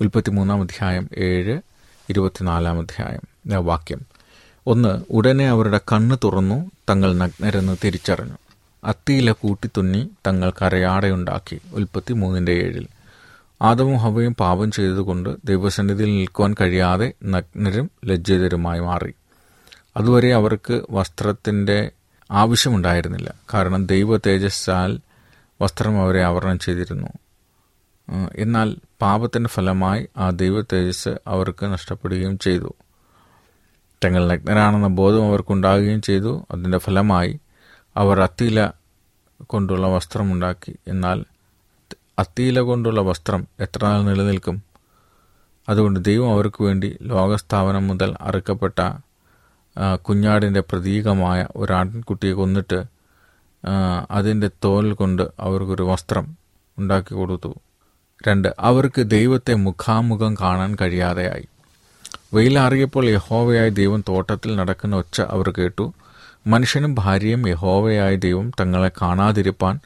ഉൽപ്പത്തി 0.00 0.30
മൂന്നാം 0.30 0.62
അധ്യായം 0.62 1.08
ഏഴ് 1.16 1.60
ഇരുപത്തിനാലാം 2.10 2.78
അധ്യായം 2.78 3.64
വാക്യം. 3.64 4.00
ഒന്ന് 4.66 5.02
ഉടനെ 5.10 5.48
അവരുടെ 5.48 5.80
കണ്ണ് 5.92 6.16
തുറന്നു 6.24 6.70
തങ്ങൾ 6.90 7.14
നഗ്നരെന്ന് 7.14 7.76
തിരിച്ചറിഞ്ഞു. 7.84 8.36
അത്തിയില 8.84 9.32
കൂട്ടിത്തുന്നി 9.32 10.08
തങ്ങൾ 10.26 10.52
കരയാടയുണ്ടാക്കി. 10.62 11.60
ഉൽപ്പത്തി 11.72 12.12
മൂന്നിന്റെ 12.12 12.52
ഏഴിൽ. 12.52 12.86
ആദവും 13.62 13.96
ഹവയും 13.96 14.34
പാപം 14.34 14.70
ചെയ്തതുകൊണ്ട് 14.70 15.36
ദൈവസന്നിധിയിൽ 15.44 16.08
നിൽക്കുവാൻ 16.08 16.54
കഴിയാതെ 16.60 17.12
നഗ്നരും 17.24 17.90
ലജ്ജിതരുമായി 18.04 18.80
മാറി. 18.80 19.14
അതുവരെ 19.96 20.34
അവർക്ക് 20.34 20.82
വസ്ത്രത്തിന്റെ 20.90 21.90
ആവശ്യമുണ്ടായിരുന്നില്ല. 22.30 23.34
കാരണം 23.54 23.86
ദൈവ 23.86 24.16
തേജസ്സാൽ 24.16 25.00
വസ്ത്രം 25.62 26.00
അവരെ 26.00 26.22
ആവരണം 26.22 26.58
ചെയ്തിരുന്നു. 26.58 27.08
എന്നാൽ 28.36 28.76
പാപത്തിന്റെ 29.02 29.48
ഫലമായി 29.48 30.08
ആ 30.16 30.30
ദൈവ 30.30 30.60
തേജസ് 30.60 31.08
അവർക്ക് 31.26 31.66
നഷ്ടപ്പെടുകയും 31.66 32.38
ചെയ്തു. 32.38 32.74
തങ്ങൾ 34.04 34.28
നഗ്നരാണെന്ന 34.28 34.86
ബോധം 34.86 35.24
അവർക്കുണ്ടാകുകയും 35.24 36.02
ചെയ്തു. 36.02 36.46
അതിന്റെ 36.50 36.78
ഫലമായി 36.78 37.40
അവർ 37.96 38.20
അത്തിയില 38.20 38.70
കൊണ്ടുള്ള 39.42 39.86
വസ്ത്രമുണ്ടാക്കി 39.86 40.76
എന്നാൽ 40.88 41.24
അത്തിയില 42.18 42.60
കൊണ്ടുള്ള 42.60 43.00
വസ്ത്രം 43.00 43.46
എത്ര 43.60 43.80
നാൾ 43.84 44.02
നിലനിൽക്കും? 44.02 44.62
അതുകൊണ്ട് 45.68 46.04
ദൈവം 46.04 46.30
അവർക്ക് 46.30 46.62
വേണ്ടി 46.62 46.96
ലോകസ്ഥാപനം 47.02 47.88
മുതൽ 47.88 48.14
അറുക്കപ്പെട്ട 48.20 48.78
കുഞ്ഞാടിന്റെ 49.94 50.60
പ്രതീകമായ 50.60 51.46
ഒരു 51.56 51.72
കൊന്നിട്ട് 52.32 52.78
അതിന്റെ 54.10 54.48
തോൽ 54.64 54.92
കൊണ്ട് 54.92 55.22
അവർക്കൊരു 55.40 55.82
വസ്ത്രം 55.82 56.26
ഉണ്ടാക്കി 56.78 57.14
കൊടുത്തു. 57.14 57.50
രണ്ട് 58.28 58.48
അവർക്ക് 58.60 59.02
ദൈവത്തെ 59.10 59.54
മുഖാമുഖം 59.54 60.34
കാണാൻ 60.34 60.76
കഴിയാതെയായി. 60.80 61.46
വെയിലാറിയപ്പോൾ 62.34 63.04
യഹോവയായ 63.08 63.68
ദൈവം 63.68 64.00
തോട്ടത്തിൽ 64.08 64.56
നടക്കുന്ന 64.56 64.96
ഒച്ച 64.96 65.20
അവർ 65.20 65.48
കേട്ടു. 65.58 65.92
മനുഷ്യനും 66.46 66.94
ഭാര്യയും 66.98 67.48
യഹോവയായ 67.48 68.14
ദൈവം 68.16 68.52
തങ്ങളെ 68.60 68.90
കാണാതിരിപ്പാൻ 69.02 69.76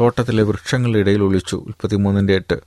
തോട്ടത്തിലെ 0.00 0.42
വൃക്ഷങ്ങളുടെ 0.42 0.98
ഇടയിൽ 0.98 1.22
ഒളിച്ചു. 1.22 1.56
ഉൽപ്പത്തിമൂന്നിന്റെ 1.56 2.34
എട്ട്. 2.34 2.60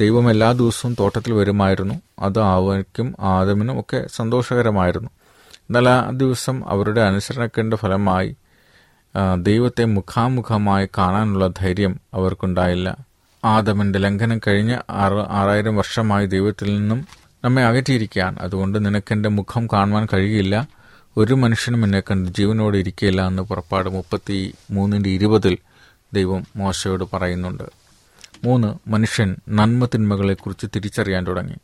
ദൈവം 0.00 0.30
എല്ലാ 0.30 0.52
ദിവസവും 0.52 0.96
തോട്ടത്തിൽ 1.00 1.32
വരുമായിരുന്നു. 1.32 1.94
അത് 2.18 2.40
അവയ്ക്കും 2.40 3.14
ആദമിനും 3.20 3.80
ഒക്കെ 3.80 4.06
സന്തോഷകരമായിരുന്നു. 4.14 5.10
എന്നാൽ 5.54 5.88
ആ 5.88 6.10
ദിവസം 6.10 6.68
അവരുടെ 6.68 7.00
അനുസരണക്കേണ്ട 7.00 7.74
ഫലമായി 7.74 8.36
ദൈവത്തെ 9.42 9.84
മുഖാമുഖമായി 9.84 10.88
കാണാനുള്ള 10.98 11.46
ധൈര്യം 11.46 12.00
അവർക്കുണ്ടായില്ല. 12.14 12.96
ആദമിന്റെ 13.44 13.98
ലംഘനം 13.98 14.40
കഴിഞ്ഞ് 14.46 14.76
ആറ് 14.90 15.12
ആറായിരം 15.12 15.76
വർഷമായി 15.76 16.26
ദൈവത്തിൽ 16.26 16.78
നിന്നും 16.78 17.06
നമ്മെ 17.44 17.62
അകറ്റിയിരിക്കുകയാണ്. 17.64 18.38
അതുകൊണ്ട് 18.40 18.86
നിനക്കെന്റെ 18.86 19.28
മുഖം 19.28 19.66
കാണുവാൻ 19.66 20.08
കഴിയില്ല. 20.14 20.68
ഒരു 21.16 21.34
മനുഷ്യനും 21.34 21.84
എന്നെ 21.84 22.00
കണ്ട് 22.00 22.30
ജീവനോടെ 22.30 22.78
ഇരിക്കുകയില്ല 22.78 23.26
എന്ന് 23.26 23.42
പുറപ്പാട് 23.42 23.88
മുപ്പത്തി 23.88 24.54
മൂന്നിന്റെ 24.70 25.10
ഇരുപതിൽ 25.10 25.58
ദൈവം 26.14 26.46
മോശയോട് 26.56 27.04
പറയുന്നുണ്ട്. 27.12 27.62
മൂന്ന് 28.44 28.90
മനുഷ്യൻ 28.90 29.36
നന്മ 29.48 29.84
തിന്മകളെക്കുറിച്ച് 29.84 30.66
തിരിച്ചറിയാൻ 30.76 31.26
തുടങ്ങി. 31.26 31.54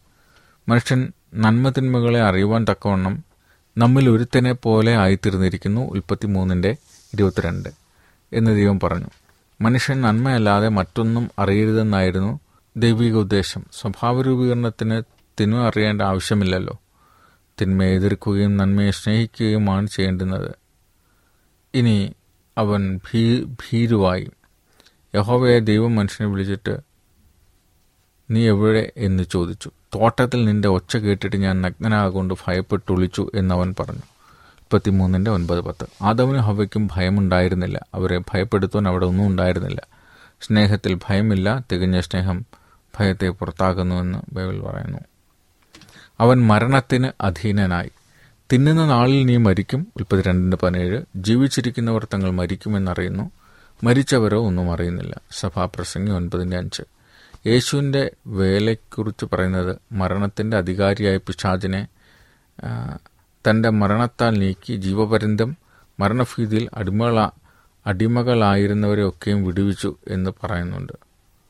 മനുഷ്യൻ 0.68 1.12
നന്മ 1.34 1.68
തിന്മകളെ 1.68 2.20
അറിയുവാൻ 2.20 2.66
തക്കവണ്ണം 2.70 3.24
നമ്മിൽ 3.78 4.10
ഒരുത്തനെ 4.10 4.52
പോലെ 4.52 4.96
ആയിത്തീർന്നിരിക്കുന്നു 4.96 5.90
ഉൽപ്പത്തി 5.90 6.26
മൂന്നിന്റെ 6.26 6.76
ഇരുപത്തിരണ്ട് 7.14 7.68
എന്ന് 8.32 8.50
ദൈവം 8.50 8.80
പറഞ്ഞു. 8.80 9.06
മനുഷ്യൻ 9.60 10.00
നന്മയല്ലാതെ 10.00 10.68
മറ്റൊന്നും 10.68 11.30
അറിയരുതെന്നായിരുന്നു 11.38 12.40
ദൈവിക 12.76 13.14
ഉദ്ദേശം. 13.14 13.64
സ്വഭാവ 13.72 14.22
രൂപീകരണത്തിന് 14.22 15.02
തിന്മ 15.40 15.56
അറിയേണ്ട 15.56 16.02
ആവശ്യമില്ലല്ലോ. 16.02 16.80
തിന്മയെ 17.60 17.94
എതിർക്കുകയും 17.94 18.56
നന്മയെ 18.56 18.90
സ്നേഹിക്കുകയുമാണ് 18.90 19.86
ചെയ്യേണ്ടുന്നത്. 19.86 20.54
ഇനി 21.74 22.14
അവൻ 22.58 22.96
ഭീ 22.96 23.44
ഭീരുവായി. 23.44 24.26
യഹോവയെ 25.18 25.58
ദൈവം 25.58 25.96
മനുഷ്യനെ 25.96 26.30
വിളിച്ചിട്ട് 26.30 26.78
നീ 28.30 28.48
എവിടെ? 28.48 28.92
എന്ന് 28.96 29.22
ചോദിച്ചു. 29.22 29.70
തോട്ടത്തിൽ 29.94 30.44
നിന്റെ 30.44 30.68
ഒച്ച 30.68 30.96
കേട്ടിട്ട് 30.96 31.36
ഞാൻ 31.36 31.62
നഗ്നനാകൊണ്ട് 31.62 32.34
ഭയപ്പെട്ടൊളിച്ചു 32.34 33.30
എന്നവൻ 33.34 33.74
പറഞ്ഞു. 33.80 34.02
മുപ്പത്തിമൂന്നിന്റെ 34.38 35.30
ഒൻപത് 35.30 35.60
പത്ത്. 35.60 35.86
ആദവനും 36.02 36.40
ഹവയ്ക്കും 36.40 36.88
ഭയമുണ്ടായിരുന്നില്ല. 36.92 37.86
അവരെ 37.94 38.18
ഭയപ്പെടുത്തുവാൻ 38.18 38.88
അവിടെ 38.88 39.06
ഒന്നും 39.06 39.26
ഉണ്ടായിരുന്നില്ല. 39.26 39.82
സ്നേഹത്തിൽ 40.40 40.94
ഭയമില്ല. 40.94 41.64
തികഞ്ഞ 41.72 42.00
സ്നേഹം 42.00 42.46
ഭയത്തെ 42.98 43.28
പുറത്താക്കുന്നുവെന്ന് 43.28 44.18
ബൈബിൾ 44.32 44.60
പറയുന്നു. 44.60 44.98
അവൻ 46.20 46.46
മരണത്തിന് 46.46 47.08
അധീനനായി. 47.20 47.90
തിന്നുന്ന 48.52 48.86
നാളിൽ 48.86 49.26
നീ 49.26 49.36
മരിക്കും. 49.36 49.86
ഉൽപ്പത്തി 49.96 50.22
രണ്ടിന്റെ 50.22 50.56
പതിനേഴ്. 50.62 51.02
ജീവിച്ചിരിക്കുന്നവർ 51.16 52.08
തങ്ങൾ 52.14 52.30
മരിക്കുമെന്നറിയുന്നു. 52.30 53.30
മരിച്ചവരോ 53.84 54.46
ഒന്നും 54.46 54.72
അറിയുന്നില്ല. 54.72 55.20
സഭാപ്രസംഗി 55.30 56.10
ഒൻപതിന്റെ 56.10 56.56
അഞ്ച്. 56.56 56.82
യേശുവിന്റെ 57.46 58.10
വേലയെക്കുറിച്ച് 58.26 59.24
പറയുന്നത് 59.24 59.76
മരണത്തിന്റെ 59.92 60.56
അധികാരിയായ 60.56 61.16
പിശാചിനെ 61.16 61.88
തന്റെ 63.50 63.70
മരണത്താൽ 63.70 64.38
നീക്കി 64.38 64.76
ജീവപര്യന്തം 64.76 65.56
മരണഭീതിയിൽ 66.00 66.68
അടിമകള 66.74 67.28
അടിമകളായിരുന്നവരെയൊക്കെയും 67.86 69.44
വിടുവിച്ചു 69.44 69.96
എന്ന് 70.08 70.30
പറയുന്നുണ്ട്. 70.44 70.92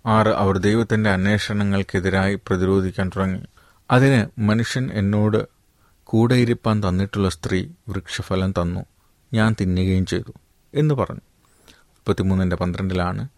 ആറ് 0.06 0.28
അവർ 0.28 0.58
ദൈവത്തിന്റെ 0.58 1.10
അന്വേഷണങ്ങൾക്കെതിരായി 1.10 2.34
പ്രതിരോധിക്കാൻ 2.34 3.08
തുടങ്ങി. 3.08 3.40
അതിന് 3.90 4.40
മനുഷ്യൻ 4.40 4.90
എന്നോട് 4.92 5.48
കൂടെയിരിപ്പാൻ 6.04 6.82
തന്നിട്ടുള്ള 6.88 7.28
സ്ത്രീ 7.28 7.68
വൃക്ഷഫലം 7.88 8.52
തന്നു. 8.52 8.80
ഞാൻ 9.34 9.56
തിന്നുകയും 9.60 10.06
ചെയ്തു 10.06 10.32
എന്ന് 10.74 10.94
പറഞ്ഞു. 10.94 11.27
മുപ്പത്തിമൂന്നിന്റെ 12.08 12.56
പന്ത്രണ്ടിലാണ്. 12.56 13.28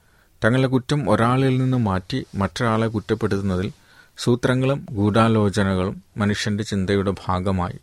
തങ്ങളുടെ 0.45 0.69
കുറ്റം 0.69 1.11
ഒരാളിൽ 1.11 1.59
നിന്ന് 1.59 1.77
മാറ്റി 1.77 2.27
മറ്റൊരാളെ 2.35 2.87
കുറ്റപ്പെടുത്തുന്നതിൽ 2.87 3.73
സൂത്രങ്ങളും 4.19 4.87
ഗൂഢാലോചനകളും 4.93 6.03
മനുഷ്യന്റെ 6.17 6.65
ചിന്തയുടെ 6.65 7.15
ഭാഗമായി. 7.27 7.79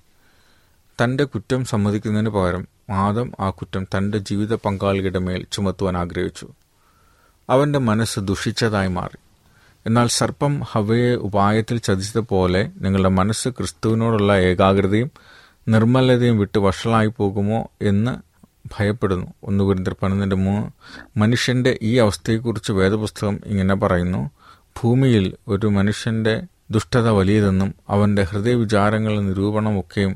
തന്റെ 1.04 1.23
കുറ്റം 1.23 1.65
സമ്മതിക്കുന്നതിന് 1.65 2.30
പകരം 2.30 2.67
ആദം 2.89 3.32
ആ 3.39 3.50
കുറ്റം 3.50 3.84
തന്റെ 3.84 4.17
ജീവിത 4.17 4.54
പങ്കാളിയുടെ 4.56 5.19
മേൽ 5.19 5.45
ചുമത്തുവാൻ 5.52 5.97
ആഗ്രഹിച്ചു. 5.97 6.47
അവന്റെ 7.50 7.80
മനസ്സ് 7.80 8.19
ദുഷിച്ചതായി 8.19 8.88
മാറി. 8.88 9.17
എന്നാൽ 9.86 10.08
സർപ്പം 10.08 10.62
ഹവയെ 10.71 11.15
ഉപായത്തിൽ 11.15 11.78
ചതിച്ചതുപോലെ 11.78 12.71
നിങ്ങളുടെ 12.78 13.10
മനസ്സ് 13.10 13.50
ക്രിസ്തുവിനോടുള്ള 13.50 14.38
ഏകാഗ്രതയും 14.38 15.12
നിർമ്മലതയും 15.67 16.38
വിട്ട് 16.38 16.58
വഷളായി 16.58 17.08
പോകുമോ 17.17 17.71
എന്ന് 17.82 18.26
ഭയപ്പെടുന്നു. 18.71 19.27
ഒന്ന് 19.43 19.63
കുരിന്തർ 19.63 19.95
പതിനൊന്നിന്റെ 20.03 20.36
മൂന്ന് 20.36 20.69
മനുഷ്യന്റെ 21.19 21.80
ഈ 21.82 21.97
അവസ്ഥയെക്കുറിച്ച് 21.97 22.71
വേദപുസ്തകം 22.71 23.39
ഇങ്ങനെ 23.45 23.75
പറയുന്നു. 23.75 24.30
ഭൂമിയിൽ 24.84 25.34
ഒരു 25.47 25.67
മനുഷ്യന്റെ 25.67 26.43
ദുഷ്ടത 26.71 27.10
വലിയതെന്നും 27.10 27.73
അവന്റെ 27.89 28.23
ഹൃദയവിചാരങ്ങളുടെ 28.23 29.21
നിരൂപണമൊക്കെയും 29.21 30.15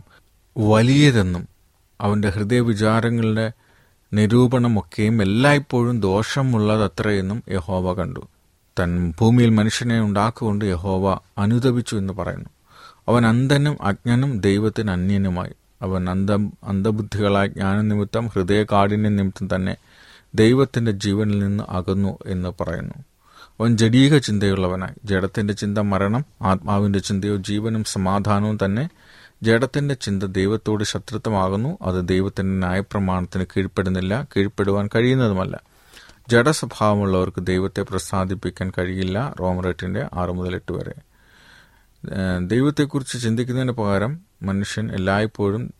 വലിയതെന്നും 0.58 1.48
അവന്റെ 2.02 2.30
ഹൃദയവിചാരങ്ങളുടെ 2.30 3.52
നിരൂപണമൊക്കെയും 4.14 5.22
എല്ലായ്പ്പോഴും 5.22 6.02
ദോഷമുള്ളതത്രയെന്നും 6.02 7.44
യഹോവ 7.50 7.94
കണ്ടു. 7.94 8.28
തൻ 8.80 9.14
ഭൂമിയിൽ 9.20 9.50
മനുഷ്യനെ 9.50 10.02
ഉണ്ടാക്കുകൊണ്ട് 10.02 10.66
യഹോവ 10.66 11.20
അനുദപിച്ചു 11.38 11.96
എന്ന് 11.96 12.14
പറയുന്നു. 12.14 12.50
അവൻ 13.08 13.26
അന്ധനും 13.26 13.78
അജ്ഞനും 13.82 14.40
ദൈവത്തിന് 14.40 14.92
അന്യനുമായി. 14.92 15.52
അവൻ 15.82 16.10
അന്ധ 16.10 16.32
അന്ധബുദ്ധികളായ 16.63 17.48
ജ്ഞാനനിമിത്തം 17.48 18.28
ഹൃദയകാഠിന്യ 18.28 19.10
നിമിത്തം 19.10 19.56
തന്നെ 19.56 19.76
ദൈവത്തിന്റെ 20.36 20.91
ജീവനിൽ 20.91 21.39
നിന്ന് 21.39 21.63
അകന്നു 21.70 22.17
എന്ന് 22.26 22.50
പറയുന്നു. 22.62 22.94
അവൻ 23.60 23.78
ജഡീക 23.78 24.17
ചിന്തയുള്ളവനായി. 24.17 24.94
ജഡത്തിന്റെ 25.04 25.54
ചിന്ത 25.54 25.78
മരണം 25.78 26.26
ആത്മാവിന്റെ 26.41 27.00
ചിന്തയോ 27.00 27.36
ജീവനും 27.36 27.84
സമാധാനവും 27.84 28.58
തന്നെ 28.65 28.89
ജഡത്തിന്റെ 29.44 29.94
ചിന്ത 29.94 30.24
ദൈവത്തോട് 30.24 30.84
ശത്രുത്വമാകുന്നു. 30.84 31.78
അത് 31.82 32.08
ദൈവത്തിന്റെ 32.08 32.67
ന്യായപ്രമാണത്തിന് 32.67 33.46
കീഴ്പ്പെടുന്നില്ല 33.58 34.28
കീഴ്പ്പെടുവാൻ 34.38 34.89
കഴിയുന്നതുമല്ല. 34.96 35.62
ജഡസ്വഭാവമുള്ളവർക്ക് 36.30 37.41
ദൈവത്തെ 37.41 37.82
പ്രസാദിപ്പിക്കാൻ 37.82 38.72
കഴിയില്ല. 38.78 39.34
റോമറേറ്റിന്റെ 39.39 40.10
ആറ് 40.13 40.30
മുതൽ 40.30 40.56
എട്ട് 40.56 40.72
വരെ. 40.72 40.94
ദൈവത്തെക്കുറിച്ച് 42.48 43.24
ചിന്തിക്കുന്നതിന് 43.24 43.72
പകരം 43.72 44.31
മനുഷ്യൻ 44.42 44.92
എല്ലായ്പ്പോഴും 44.92 45.74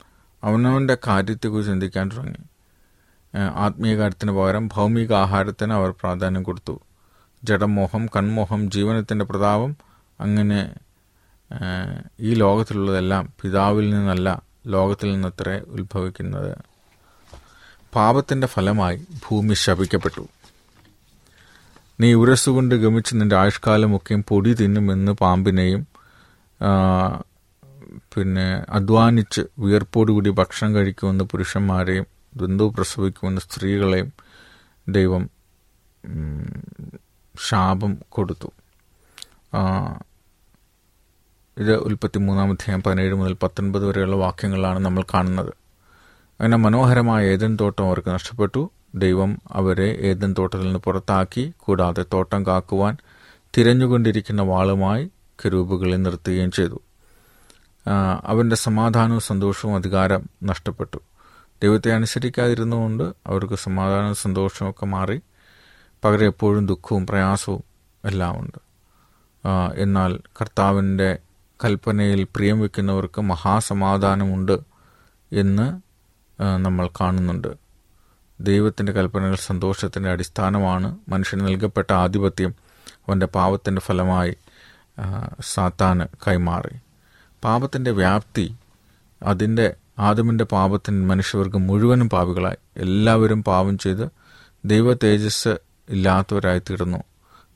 അവനവന്റെ 0.44 0.98
കാര്യത്തെക്കുറിച്ച് 1.08 1.72
ചിന്തിക്കാൻ 1.72 2.10
തുടങ്ങി. 2.12 2.42
ആത്മീയ 3.56 3.98
കാര്യത്തിന് 3.98 4.32
പകരം 4.32 4.70
ഭൗമിക 4.74 5.14
ആഹാരത്തിന് 5.14 5.74
അവർ 5.74 5.90
പ്രാധാന്യം 5.90 6.44
കൊടുത്തു. 6.44 6.82
ജഡമോഹം 7.44 8.06
കൺമോഹം 8.16 8.72
ജീവനത്തിന്റെ 8.72 9.26
പ്രതാപം 9.26 9.76
അങ്ങനെ 10.20 10.76
ഈ 12.20 12.34
ലോകത്തിലുള്ളതെല്ലാം 12.34 13.30
പിതാവിൽ 13.42 13.90
നിന്നല്ല 13.90 14.42
ലോകത്തിൽ 14.68 15.12
നിന്നത്രേ 15.12 15.60
ഉത്ഭവിക്കുന്നത്. 15.60 16.58
പാപത്തിന്റെ 17.96 18.48
ഫലമായി 18.48 18.98
ഭൂമി 18.98 19.54
ശപിക്കപ്പെട്ടു. 19.54 20.28
നീ 22.00 22.14
ഉരസുകൊണ്ട് 22.14 22.76
ഗമിച്ച് 22.76 23.16
നിന്റെ 23.16 23.36
ആയുഷ്കാലമൊക്കെയും 23.36 24.24
പൊടി 24.24 24.54
തിന്നുമെന്ന് 24.54 25.12
പാമ്പിനെയും 25.12 25.88
പിന്നെ 28.16 28.66
അധ്വാനിച്ച് 28.70 29.42
വിയർപ്പോടുകൂടി 29.60 30.30
ഭക്ഷണം 30.30 30.76
കഴിക്കുമെന്ന് 30.76 31.24
പുരുഷന്മാരെയും 31.24 32.06
ബന്ധു 32.38 32.74
പ്രസവിക്കുമെന്ന് 32.78 33.42
സ്ത്രീകളെയും 33.42 34.14
ദൈവം 34.90 35.30
ശാപം 37.50 37.98
കൊടുത്തു. 38.10 38.50
ഇത് 41.58 41.78
ഉൽപ്പത്തി 41.78 42.20
മൂന്നാം 42.20 42.52
അധ്യായം 42.52 42.84
പതിനേഴ് 42.84 43.14
മുതൽ 43.14 43.34
പത്തൊൻപത് 43.34 43.86
വരെയുള്ള 43.86 44.16
വാക്യങ്ങളാണ് 44.16 44.80
നമ്മൾ 44.80 45.04
കാണുന്നത്. 45.14 45.54
അങ്ങനെ 46.42 46.58
മനോഹരമായ 46.58 47.26
ഏതൻ 47.26 47.58
തോട്ടം 47.62 47.86
അവർക്ക് 47.86 48.10
നഷ്ടപ്പെട്ടു. 48.10 48.70
ദൈവം 48.96 49.42
അവരെ 49.52 49.90
ഏതൻ 50.02 50.36
തോട്ടത്തിൽ 50.40 50.64
നിന്ന് 50.64 50.80
പുറത്താക്കി 50.80 51.54
കൂടാതെ 51.58 52.06
തോട്ടം 52.14 52.46
കാക്കുവാൻ 52.46 52.98
തിരഞ്ഞുകൊണ്ടിരിക്കുന്ന 53.58 54.42
വാളുമായി 54.42 55.10
കരൂപുകളെ 55.46 55.98
നിർത്തുകയും 55.98 56.52
ചെയ്തു. 56.52 56.80
ആ, 57.88 58.22
അവന്റെ 58.26 58.56
സമാധാനവും 58.56 59.20
സന്തോഷവും 59.20 59.76
അധികാരം 59.76 60.30
നഷ്ടപ്പെട്ടു. 60.44 60.98
ദൈവത്തെ 61.64 61.94
അനുസരിക്കാതിരുന്നുകൊണ്ട് 61.94 63.04
അവർക്ക് 63.04 63.54
സമാധാനവും 63.54 64.16
സന്തോഷവും 64.16 64.70
ഒക്കെ 64.70 64.86
മാറി 64.86 65.22
പകരം 66.04 66.26
എപ്പോഴും 66.26 66.66
ദുഃഖവും 66.66 67.08
പ്രയാസവും 67.08 67.64
എല്ലാം 68.06 68.40
ഉണ്ട്. 68.40 68.60
എന്നാൽ 69.76 70.20
കർത്താവിന്റെ 70.42 71.18
കൽപ്പനയിൽ 71.66 72.24
പ്രിയം 72.24 72.60
വയ്ക്കുന്നവർക്ക് 72.60 73.22
മഹാസമാധാനമുണ്ട് 73.22 74.60
എന്ന് 75.32 75.82
നമ്മൾ 76.42 76.88
കാണുന്നുണ്ട്. 76.88 77.48
ദൈവത്തിന്റെ 78.40 78.92
കൽപ്പനകൾ 78.92 79.36
സന്തോഷത്തിന്റെ 79.36 80.10
അടിസ്ഥാനമാണ്. 80.10 80.98
മനുഷ്യന് 81.10 81.42
നൽകപ്പെട്ട 81.42 81.94
ആധിപത്യം 81.94 82.56
അവന്റെ 82.94 83.26
പാവത്തിന്റെ 83.26 83.82
ഫലമായി 83.82 84.38
സാത്താന് 85.42 86.06
കൈമാറി. 86.28 86.91
പാപത്തിന്റെ 87.44 87.92
വ്യാപ്തി 87.92 88.56
അതിന്റെ 89.24 89.74
ആദമിന്റെ 90.00 90.44
പാപത്തിന് 90.44 91.06
മനുഷ്യവർഗം 91.06 91.68
മുഴുവനും 91.68 92.10
പാപികളായി. 92.10 92.56
എല്ലാവരും 92.78 93.44
പാപം 93.44 93.78
ചെയ്ത് 93.78 94.10
ദൈവ 94.66 94.94
തേജസ് 94.94 95.58
ഇല്ലാത്തവരായി 95.90 96.60
തീർന്നു 96.60 96.98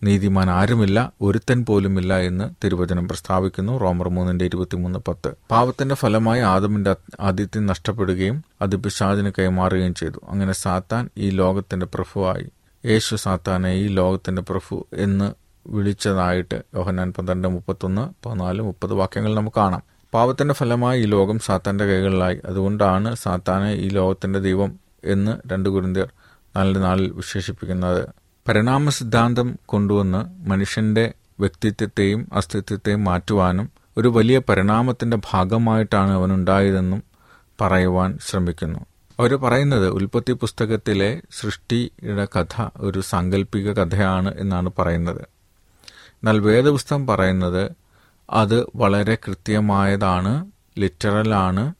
നീതിമാൻ 0.04 0.50
ആരുമില്ല 0.50 1.13
ഒരുത്തൻ 1.21 1.65
പോലുമില്ല 1.65 2.17
എന്ന് 2.17 2.50
തിരുവചനം 2.63 3.08
പ്രസ്താവിക്കുന്നു. 3.08 3.78
റോമർ 3.78 4.10
മൂന്നിന്റെ 4.10 4.45
ഇരുപത്തിമൂന്ന് 4.45 5.00
പത്ത്. 5.00 5.34
പാപത്തിന്റെ 5.52 5.95
ഫലമായി 5.95 6.41
ആദമിന്റെ 6.41 6.95
ആദിത്യം 7.19 7.65
നഷ്ടപ്പെടുകയും 7.65 8.43
അത് 8.62 8.76
പിശാചിന് 8.76 9.32
കൈമാറുകയും 9.39 9.93
ചെയ്തു. 9.93 10.21
അങ്ങനെ 10.30 10.54
സാത്താൻ 10.54 11.10
ഈ 11.17 11.30
ലോകത്തിന്റെ 11.30 11.86
പ്രഭുവായി. 11.86 12.50
യേശു 12.86 13.15
സാത്താനെ 13.15 13.74
ഈ 13.74 13.88
ലോകത്തിന്റെ 13.88 14.41
പ്രഭു 14.41 14.88
എന്ന് 14.93 15.44
വിളിച്ചതായിട്ട് 15.67 16.63
യോഹന്നാൻ 16.75 17.13
പന്ത്രണ്ട് 17.13 17.47
മുപ്പത്തൊന്ന് 17.47 18.28
പതിനാല് 18.28 18.62
മുപ്പത് 18.62 18.93
വാക്യങ്ങൾ 18.93 19.36
നമുക്ക് 19.36 19.58
കാണാം. 19.58 19.82
പാപത്തിന്റെ 20.13 20.54
ഫലമായി 20.54 21.01
ഈ 21.01 21.06
ലോകം 21.06 21.39
സാത്താന്റെ 21.39 21.86
കൈകളിലായി. 21.86 22.39
അതുകൊണ്ടാണ് 22.45 23.15
സാത്താനെ 23.15 23.73
ഈ 23.73 23.88
ലോകത്തിന്റെ 23.88 24.39
ദൈവം 24.39 24.80
എന്ന് 25.04 25.54
രണ്ട് 25.54 25.69
കുരിന്തിയർ 25.69 26.10
നാലിന്റെ 26.56 26.80
നാളിൽ 26.80 27.12
വിശേഷിപ്പിക്കുന്നത്. 27.12 28.08
പരിണാമ 28.47 28.89
സിദ്ധാന്തം 28.89 29.60
കൊണ്ടുവന്ന് 29.65 30.49
മനുഷ്യന്റെ 30.49 31.13
വ്യക്തിത്വത്തെയും 31.39 32.30
അസ്തിത്വത്തെയും 32.34 33.04
മാറ്റുവാനും 33.04 33.69
ഒരു 33.97 34.08
വലിയ 34.08 34.41
പരിണാമത്തിന്റെ 34.49 35.17
ഭാഗമായിട്ടാണ് 35.34 36.12
അവനുണ്ടായതെന്നും 36.12 37.04
പറയുവാൻ 37.62 38.17
ശ്രമിക്കുന്നു. 38.28 38.80
അവർ 39.19 39.36
പറയുന്നത് 39.36 39.89
ഉൽപ്പത്തി 39.89 40.34
പുസ്തകത്തിലെ 40.34 41.21
സൃഷ്ടിയുടെ 41.32 42.25
കഥ 42.25 42.69
ഒരു 42.78 43.01
സാങ്കല്പിക 43.01 43.71
കഥയാണ് 43.71 44.34
എന്നാണ് 44.38 44.71
പറയുന്നത്. 44.80 45.35
എന്നാൽ 46.23 46.39
വേദപുസ്തകം 46.39 47.08
പറയുന്നത് 47.08 47.71
അത് 48.30 48.65
വളരെ 48.75 49.15
കൃത്യമായതാണ് 49.15 50.51
ലിറ്ററലാണ് 50.80 51.73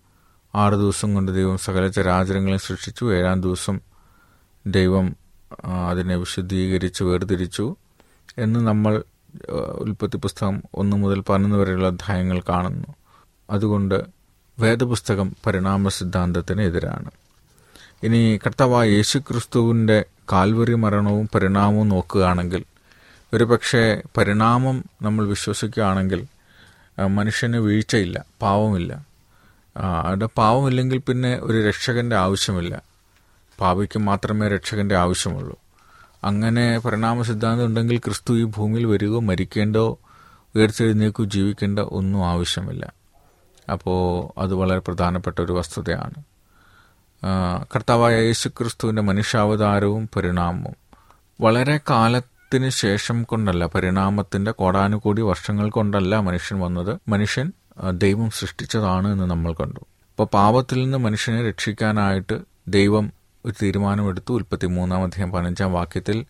ആറ് 0.56 0.74
ദിവസം 0.74 1.14
കൊണ്ട് 1.14 1.32
ദൈവം 1.32 1.58
സകല 1.58 1.88
ചരാചരങ്ങളെ 1.88 2.58
സൃഷ്ടിച്ചു. 2.58 3.14
ഏഴാം 3.16 3.42
ദിവസം 3.42 3.80
ദൈവം 4.68 5.16
അതിനെ 5.90 6.16
വിശുദ്ധീകരിച്ച് 6.16 7.04
വേർതിരിച്ചു 7.04 7.76
എന്ന് 8.38 8.60
നമ്മൾ 8.60 9.04
ഉൽപ്പത്തി 9.80 10.18
പുസ്തകം 10.18 10.64
ഒന്ന് 10.74 10.98
മുതൽ 10.98 11.20
പതിനൊന്ന് 11.20 11.58
വരെയുള്ള 11.58 11.88
അധ്യായങ്ങൾ 11.88 12.42
കാണുന്നു. 12.50 12.88
അതുകൊണ്ട് 13.50 14.04
വേദപുസ്തകം 14.60 15.36
പരിണാമ 15.46 15.88
സിദ്ധാന്തത്തിന് 15.88 16.62
എതിരാണ്. 16.62 17.12
ഇനി 18.04 18.40
കർത്താവായ 18.46 18.90
യേശുക്രിസ്തുവിന്റെ 18.90 20.06
കാൽവരി 20.32 20.74
മരണവും 20.74 21.30
പരിണാമവും 21.36 21.90
നോക്കുകയാണെങ്കിൽ 21.90 22.64
ഒരു 23.34 23.44
പക്ഷേ 23.44 24.02
പരിണാമം 24.18 24.84
നമ്മൾ 25.02 25.28
വിശ്വസിക്കുകയാണെങ്കിൽ 25.28 26.26
മനുഷ്യന് 27.08 27.58
വീഴ്ചയില്ല 27.58 28.26
പാവമില്ല. 28.42 29.06
അവിടെ 30.04 30.26
പാവമില്ലെങ്കിൽ 30.26 30.98
പിന്നെ 30.98 31.40
ഒരു 31.42 31.68
രക്ഷകന്റെ 31.68 32.16
ആവശ്യമില്ല. 32.16 32.82
പാവയ്ക്ക് 33.60 34.00
മാത്രമേ 34.00 34.48
രക്ഷകന്റെ 34.48 34.96
ആവശ്യമുള്ളൂ. 34.96 35.60
അങ്ങനെ 36.24 36.80
പരിണാമ 36.80 37.22
സിദ്ധാന്തം 37.22 37.66
ഉണ്ടെങ്കിൽ 37.66 37.98
ക്രിസ്തു 37.98 38.34
ഈ 38.34 38.44
ഭൂമിയിൽ 38.44 38.86
വരികയോ 38.86 39.20
മരിക്കേണ്ടോ 39.20 40.00
ഉയർച്ചെഴുന്നേക്കോ 40.56 41.24
ജീവിക്കേണ്ട 41.24 41.80
ഒന്നും 41.80 42.28
ആവശ്യമില്ല. 42.28 42.94
അപ്പോൾ 43.72 44.40
അത് 44.40 44.54
വളരെ 44.54 44.80
പ്രധാനപ്പെട്ട 44.80 45.42
ഒരു 45.42 45.54
വസ്തുതയാണ്. 45.54 46.24
കർത്താവായ 47.76 48.16
യേശു 48.22 48.50
ക്രിസ്തുവിന്റെ 48.50 49.02
മനുഷ്യാവതാരവും 49.02 50.10
പരിണാമവും. 50.16 50.76
വളരെ 51.42 51.80
കാലത്തിന് 52.56 52.82
ശേഷം 52.82 53.24
കൊണ്ടല്ല 53.24 53.66
പരിണാമത്തിന്റെ 53.66 54.52
കോടാനുകോടി 54.52 55.22
വർഷങ്ങൾ 55.22 55.70
കൊണ്ടല്ല 55.70 56.20
മനുഷ്യൻ 56.20 56.60
വന്നത്. 56.60 56.92
മനുഷ്യൻ 57.08 57.48
ദൈവം 57.92 58.30
സൃഷ്ടിച്ചതാണ് 58.32 59.08
എന്ന് 59.12 59.24
നമ്മൾ 59.24 59.54
കണ്ടു. 59.54 59.80
അപ്പോൾ 59.80 60.28
പാപത്തിൽ 60.34 60.78
നിന്ന് 60.84 60.98
മനുഷ്യനെ 60.98 61.48
രക്ഷിക്കാനായിട്ട് 61.48 62.40
ദൈവം 62.68 63.12
ഒരു 63.46 63.54
തീരുമാനമെടുത്തു. 63.64 64.34
ഉൽപ്പത്തി 64.34 64.68
മൂന്നാം 64.68 65.04
അധ്യായം 65.04 65.32
പതിനഞ്ചാം 65.32 65.74
വാക്യത്തിൽ 65.74 66.26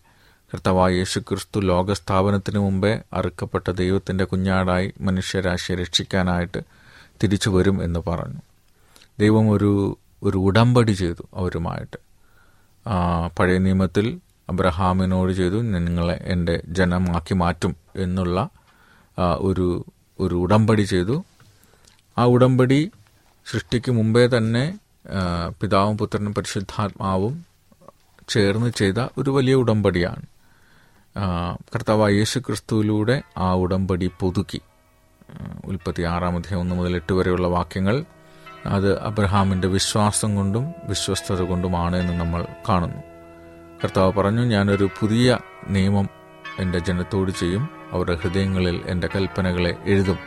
കർത്താവായ 0.54 0.92
യേശു 0.92 1.18
ക്രിസ്തു 1.20 1.60
ലോകസ്ഥാപനത്തിന് 1.60 2.58
മുമ്പേ 2.58 2.92
അറുക്കപ്പെട്ട 3.12 3.70
ദൈവത്തിന്റെ 3.70 4.24
കുഞ്ഞാടായി 4.24 4.92
മനുഷ്യരാശിയെ 5.00 5.76
രക്ഷിക്കാനായിട്ട് 5.76 6.60
തിരിച്ചു 7.22 7.50
വരും 7.50 7.84
എന്ന് 7.84 8.00
പറഞ്ഞു. 8.08 8.42
ദൈവം 9.18 9.50
ഒരു 9.50 9.70
ഒരു 10.22 10.38
ഉടമ്പടി 10.38 10.92
ചെയ്തു 10.92 11.24
അവരുമായിട്ട്. 11.34 11.98
പഴയ 13.38 13.58
നിയമത്തിൽ 13.58 14.06
അബ്രഹാമിനോട് 14.48 15.32
ചെയ്തു 15.32 15.56
നിങ്ങളെ 15.62 16.16
എന്റെ 16.24 16.62
ജനമാക്കി 16.68 17.34
മാറ്റും 17.34 17.76
എന്നുള്ള 17.96 18.48
ഒരു 19.38 19.84
ഒരു 20.20 20.34
ഉടമ്പടി 20.34 20.82
ചെയ്തു. 20.82 21.24
ആ 22.18 22.24
ഉടമ്പടി 22.24 22.90
സൃഷ്ടിക്ക് 23.46 23.90
മുമ്പേ 23.92 24.26
തന്നെ 24.26 24.78
പിതാവും 25.62 25.98
പുത്രനും 25.98 26.34
പരിശുദ്ധാത്മാവും 26.34 27.46
ചേർന്ന് 28.28 28.70
ചെയ്ത 28.70 28.94
ഒരു 29.18 29.30
വലിയ 29.30 29.54
ഉടമ്പടിയാണ്. 29.54 30.24
കർത്താവ് 31.74 32.12
യേശു 32.12 32.38
ക്രിസ്തുവിലൂടെ 32.38 33.22
ആ 33.38 33.54
ഉടമ്പടി 33.54 34.10
പുതുക്കി. 34.20 34.60
ഉൽപ്പത്തി 35.64 36.02
ആറാം 36.02 36.36
അധ്യായം 36.36 36.60
ഒന്ന് 36.60 36.74
മുതൽ 36.74 36.94
എട്ട് 36.94 37.12
വരെയുള്ള 37.12 37.46
വാക്യങ്ങൾ 37.46 38.04
അത് 38.66 39.00
അബ്രഹാമിന്റെ 39.00 39.68
വിശ്വാസം 39.68 40.34
കൊണ്ടും 40.36 40.74
വിശ്വസ്തത 40.84 41.42
കൊണ്ടുമാണ് 41.42 41.96
എന്ന് 41.96 42.20
നമ്മൾ 42.20 42.46
കാണുന്നു. 42.68 43.15
കർത്താവ് 43.82 44.12
പറഞ്ഞു 44.12 44.42
ഞാനൊരു 44.42 44.88
പുതിയ 45.00 45.38
നിയമം 45.68 46.06
എന്റെ 46.58 46.78
ജനത്തോട് 46.78 47.30
ചെയ്യും. 47.30 47.68
അവരുടെ 47.92 48.14
ഹൃദയങ്ങളിൽ 48.14 48.82
എന്റെ 48.86 49.08
കൽപ്പനകളെ 49.14 49.72
എഴുതും 49.84 50.18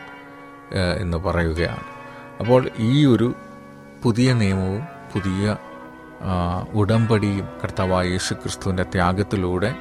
എന്ന് 0.97 1.17
പറയുകയാണ്. 1.17 1.83
അപ്പോൾ 2.39 2.69
ഈ 2.79 3.05
ഒരു 3.05 3.33
പുതിയ 4.03 4.33
നിയമവും 4.33 4.83
പുതിയ 5.13 5.57
ഉടമ്പടിയും 6.73 7.47
കർത്താവായ 7.63 8.05
യേശു 8.07 8.33
ക്രിസ്തുവിന്റെ 8.33 8.83
ത്യാഗത്തിലൂടെ 8.83 9.75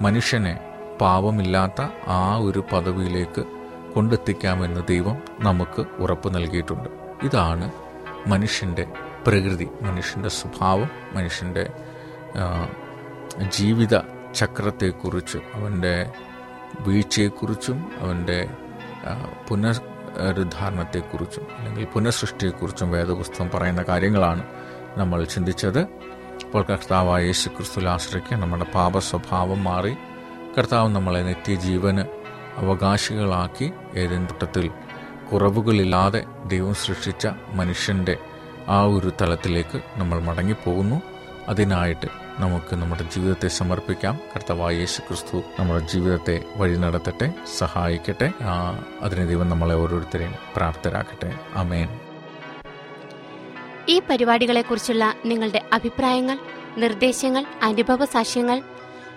മനുഷ്യനെ 0.00 0.54
പാപമില്ലാത്ത 1.00 1.80
ആ 2.08 2.36
ഒരു 2.36 2.64
പദവിയിലേക്ക് 2.72 3.44
കൊണ്ടെത്തിക്കാമെന്ന് 3.94 4.80
ദൈവം 4.88 5.16
നമുക്ക് 5.40 5.82
ഉറപ്പ് 5.98 6.34
നൽകിയിട്ടുണ്ട്. 6.34 6.88
ഇതാണ് 7.22 7.66
മനുഷ്യന്റെ 8.26 8.86
പ്രകൃതി 9.26 9.68
മനുഷ്യന്റെ 9.82 10.28
സ്വഭാവം 10.28 10.90
മനുഷ്യന്റെ 11.12 11.64
ജീവിത 13.42 13.98
ചക്രത്തെക്കുറിച്ച് 14.34 15.38
അവന്റെ 15.54 16.10
വീഴ്ചയെക്കുറിച്ചും 16.80 17.92
അവന്റെ 18.00 18.50
പുനരുദ്ധാരണത്തെക്കുറിച്ചും 19.48 21.46
അല്ലെങ്കിൽ 21.58 21.84
പുനഃസൃഷ്ടിയെക്കുറിച്ചും 21.84 22.90
വേദപുസ്തകം 22.90 23.50
പറയുന്ന 23.54 23.82
കാര്യങ്ങളാണ് 23.82 24.42
നമ്മൾ 24.96 25.24
ചിന്തിച്ചത്. 25.24 25.78
അപ്പോൾ 26.44 26.62
കർത്താവായ 26.62 27.24
യേശു 27.24 27.48
ക്രിസ്തുവിൽ 27.48 28.34
നമ്മുടെ 28.34 28.64
പാപ 28.64 28.98
സ്വഭാവം 28.98 29.64
മാറി. 29.64 29.94
കർത്താവ് 30.58 30.88
നമ്മളെ 30.88 31.22
നിത്യജീവന് 31.22 32.04
അവകാശികളാക്കി 32.56 33.72
ഏതെങ്കിലും 33.94 34.24
ഘട്ടത്തിൽ 34.24 34.70
കുറവുകളില്ലാതെ 35.32 36.24
ദൈവം 36.46 36.74
സൃഷ്ടിച്ച 36.74 37.28
മനുഷ്യന്റെ 37.52 38.16
ആ 38.68 38.84
ഒരു 38.84 39.12
തലത്തിലേക്ക് 39.20 39.80
നമ്മൾ 39.96 40.20
മടങ്ങിപ്പോകുന്നു. 40.20 41.02
അതിനായിട്ട് 41.48 42.23
നമുക്ക് 42.38 42.76
നമ്മുടെ 42.76 43.02
ജീവിതത്തെ 43.02 43.48
സമർപ്പിക്കാം. 43.48 44.20
കർത്താവായ 44.36 44.74
യേശു 44.74 45.00
ക്രിസ്തു 45.00 45.42
നമ്മുടെ 45.58 45.86
ജീവിതത്തെ 45.86 46.44
വഴി 46.56 46.76
നടത്തട്ടെ 46.76 47.32
സഹായിക്കട്ടെ. 47.58 48.32
അതിന് 49.00 49.28
ദൈവം 49.28 49.48
നമ്മളെ 49.48 49.74
ഓരോരുത്തരെയും 49.74 50.34
പ്രാപ്തരാക്കട്ടെ. 50.56 51.38
അമേൻ 51.54 51.88
ഈ 53.88 54.02
പരിപാടികളെക്കുറിച്ചുള്ള 54.10 55.14
നിങ്ങളുടെ 55.26 55.62
അഭിപ്രായങ്ങൾ 55.72 56.38
നിർദ്ദേശങ്ങൾ 56.78 57.46
അനുഭവ 57.62 58.04
സാക്ഷ്യങ്ങൾ 58.04 58.62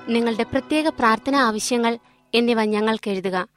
നിങ്ങളുടെ 0.08 0.44
പ്രത്യേക 0.44 0.88
പ്രാർത്ഥനാ 0.88 1.40
ആവശ്യങ്ങൾ 1.40 2.00
എന്നിവ 2.34 2.64
ഞങ്ങൾക്ക് 2.64 3.10
എഴുതുക. 3.10 3.48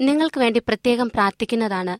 നിങ്ങൾക്ക് 0.00 0.38
വേണ്ടി 0.40 0.62
പ്രത്യേകം 0.68 1.10
പ്രാർത്ഥിക്കുന്നതാണ്. 1.10 1.98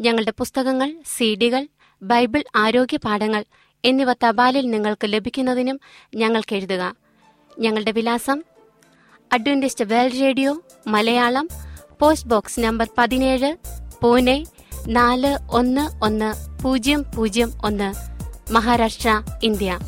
ഞങ്ങളുടെ 0.00 0.30
പുസ്തകങ്ങൾ 0.30 0.94
സീഡികൾ 1.16 1.68
ബൈബിൾ 2.02 2.44
ആരോഗ്യ 2.56 2.96
പാഠങ്ങൾ 2.96 3.44
എന്നിവ 3.84 4.12
തപാലിൽ 4.12 4.70
നിങ്ങൾക്ക് 4.70 5.06
ലഭിക്കുന്നതിനും 5.06 5.80
ഞങ്ങൾക്ക് 6.14 6.56
എഴുതുക. 6.56 6.96
ഞങ്ങളുടെ 7.58 7.90
വിലാസം 7.90 8.42
Adventist 9.32 9.84
World 9.84 10.20
Radio 10.20 10.62
Malayalam 10.86 11.48
post 12.00 12.28
box 12.28 12.60
number 12.60 12.88
പതിനേഴ് 12.98 13.56
പൂനെ 14.02 14.46
നാല് 14.88 15.38
ഒന്ന് 15.50 16.04
ഒന്ന് 16.04 16.62
പൂജ്യം 16.62 17.04
പൂജ്യം 17.16 17.52
ഒന്ന് 17.64 17.94
മഹാരാഷ്ട്ര 18.52 19.22
ഇന്ത്യ. 19.42 19.78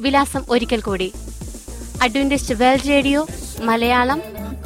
വിലാസം 0.00 0.44
ഒരിക്കൽ 0.48 0.80
കൂടി. 0.80 1.12
Adventist 2.02 2.54
World 2.54 2.88
Radio 2.88 3.26
Malayalam 3.60 4.22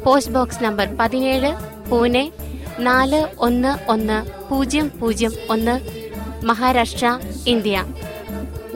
post 0.07 0.33
box 0.33 0.65
number 0.65 0.97
പതിനേഴ് 1.01 1.53
പൂനെ 1.91 2.33
നാല് 2.79 3.29
ഒന്ന് 3.39 3.91
ഒന്ന് 3.91 4.49
പൂജ്യം 4.51 4.93
പൂജ്യം 5.01 5.33
ഒന്ന് 5.51 5.81
മഹാരാഷ്ട്ര 6.45 7.19
ഇന്ത്യ. 7.47 7.85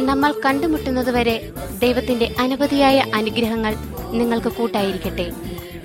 നമ്മൾ 0.00 0.34
കണ്ടുമുട്ടുന്നത് 0.46 1.10
വരെ 1.10 1.52
ദൈവത്തിന്റെ 1.78 2.34
അനവധിയായ 2.40 3.04
അനുഗ്രഹങ്ങൾ 3.14 3.76
നിങ്ങൾക്ക് 4.10 4.48
കൂട്ടായിരിക്കട്ടെ. 4.48 5.32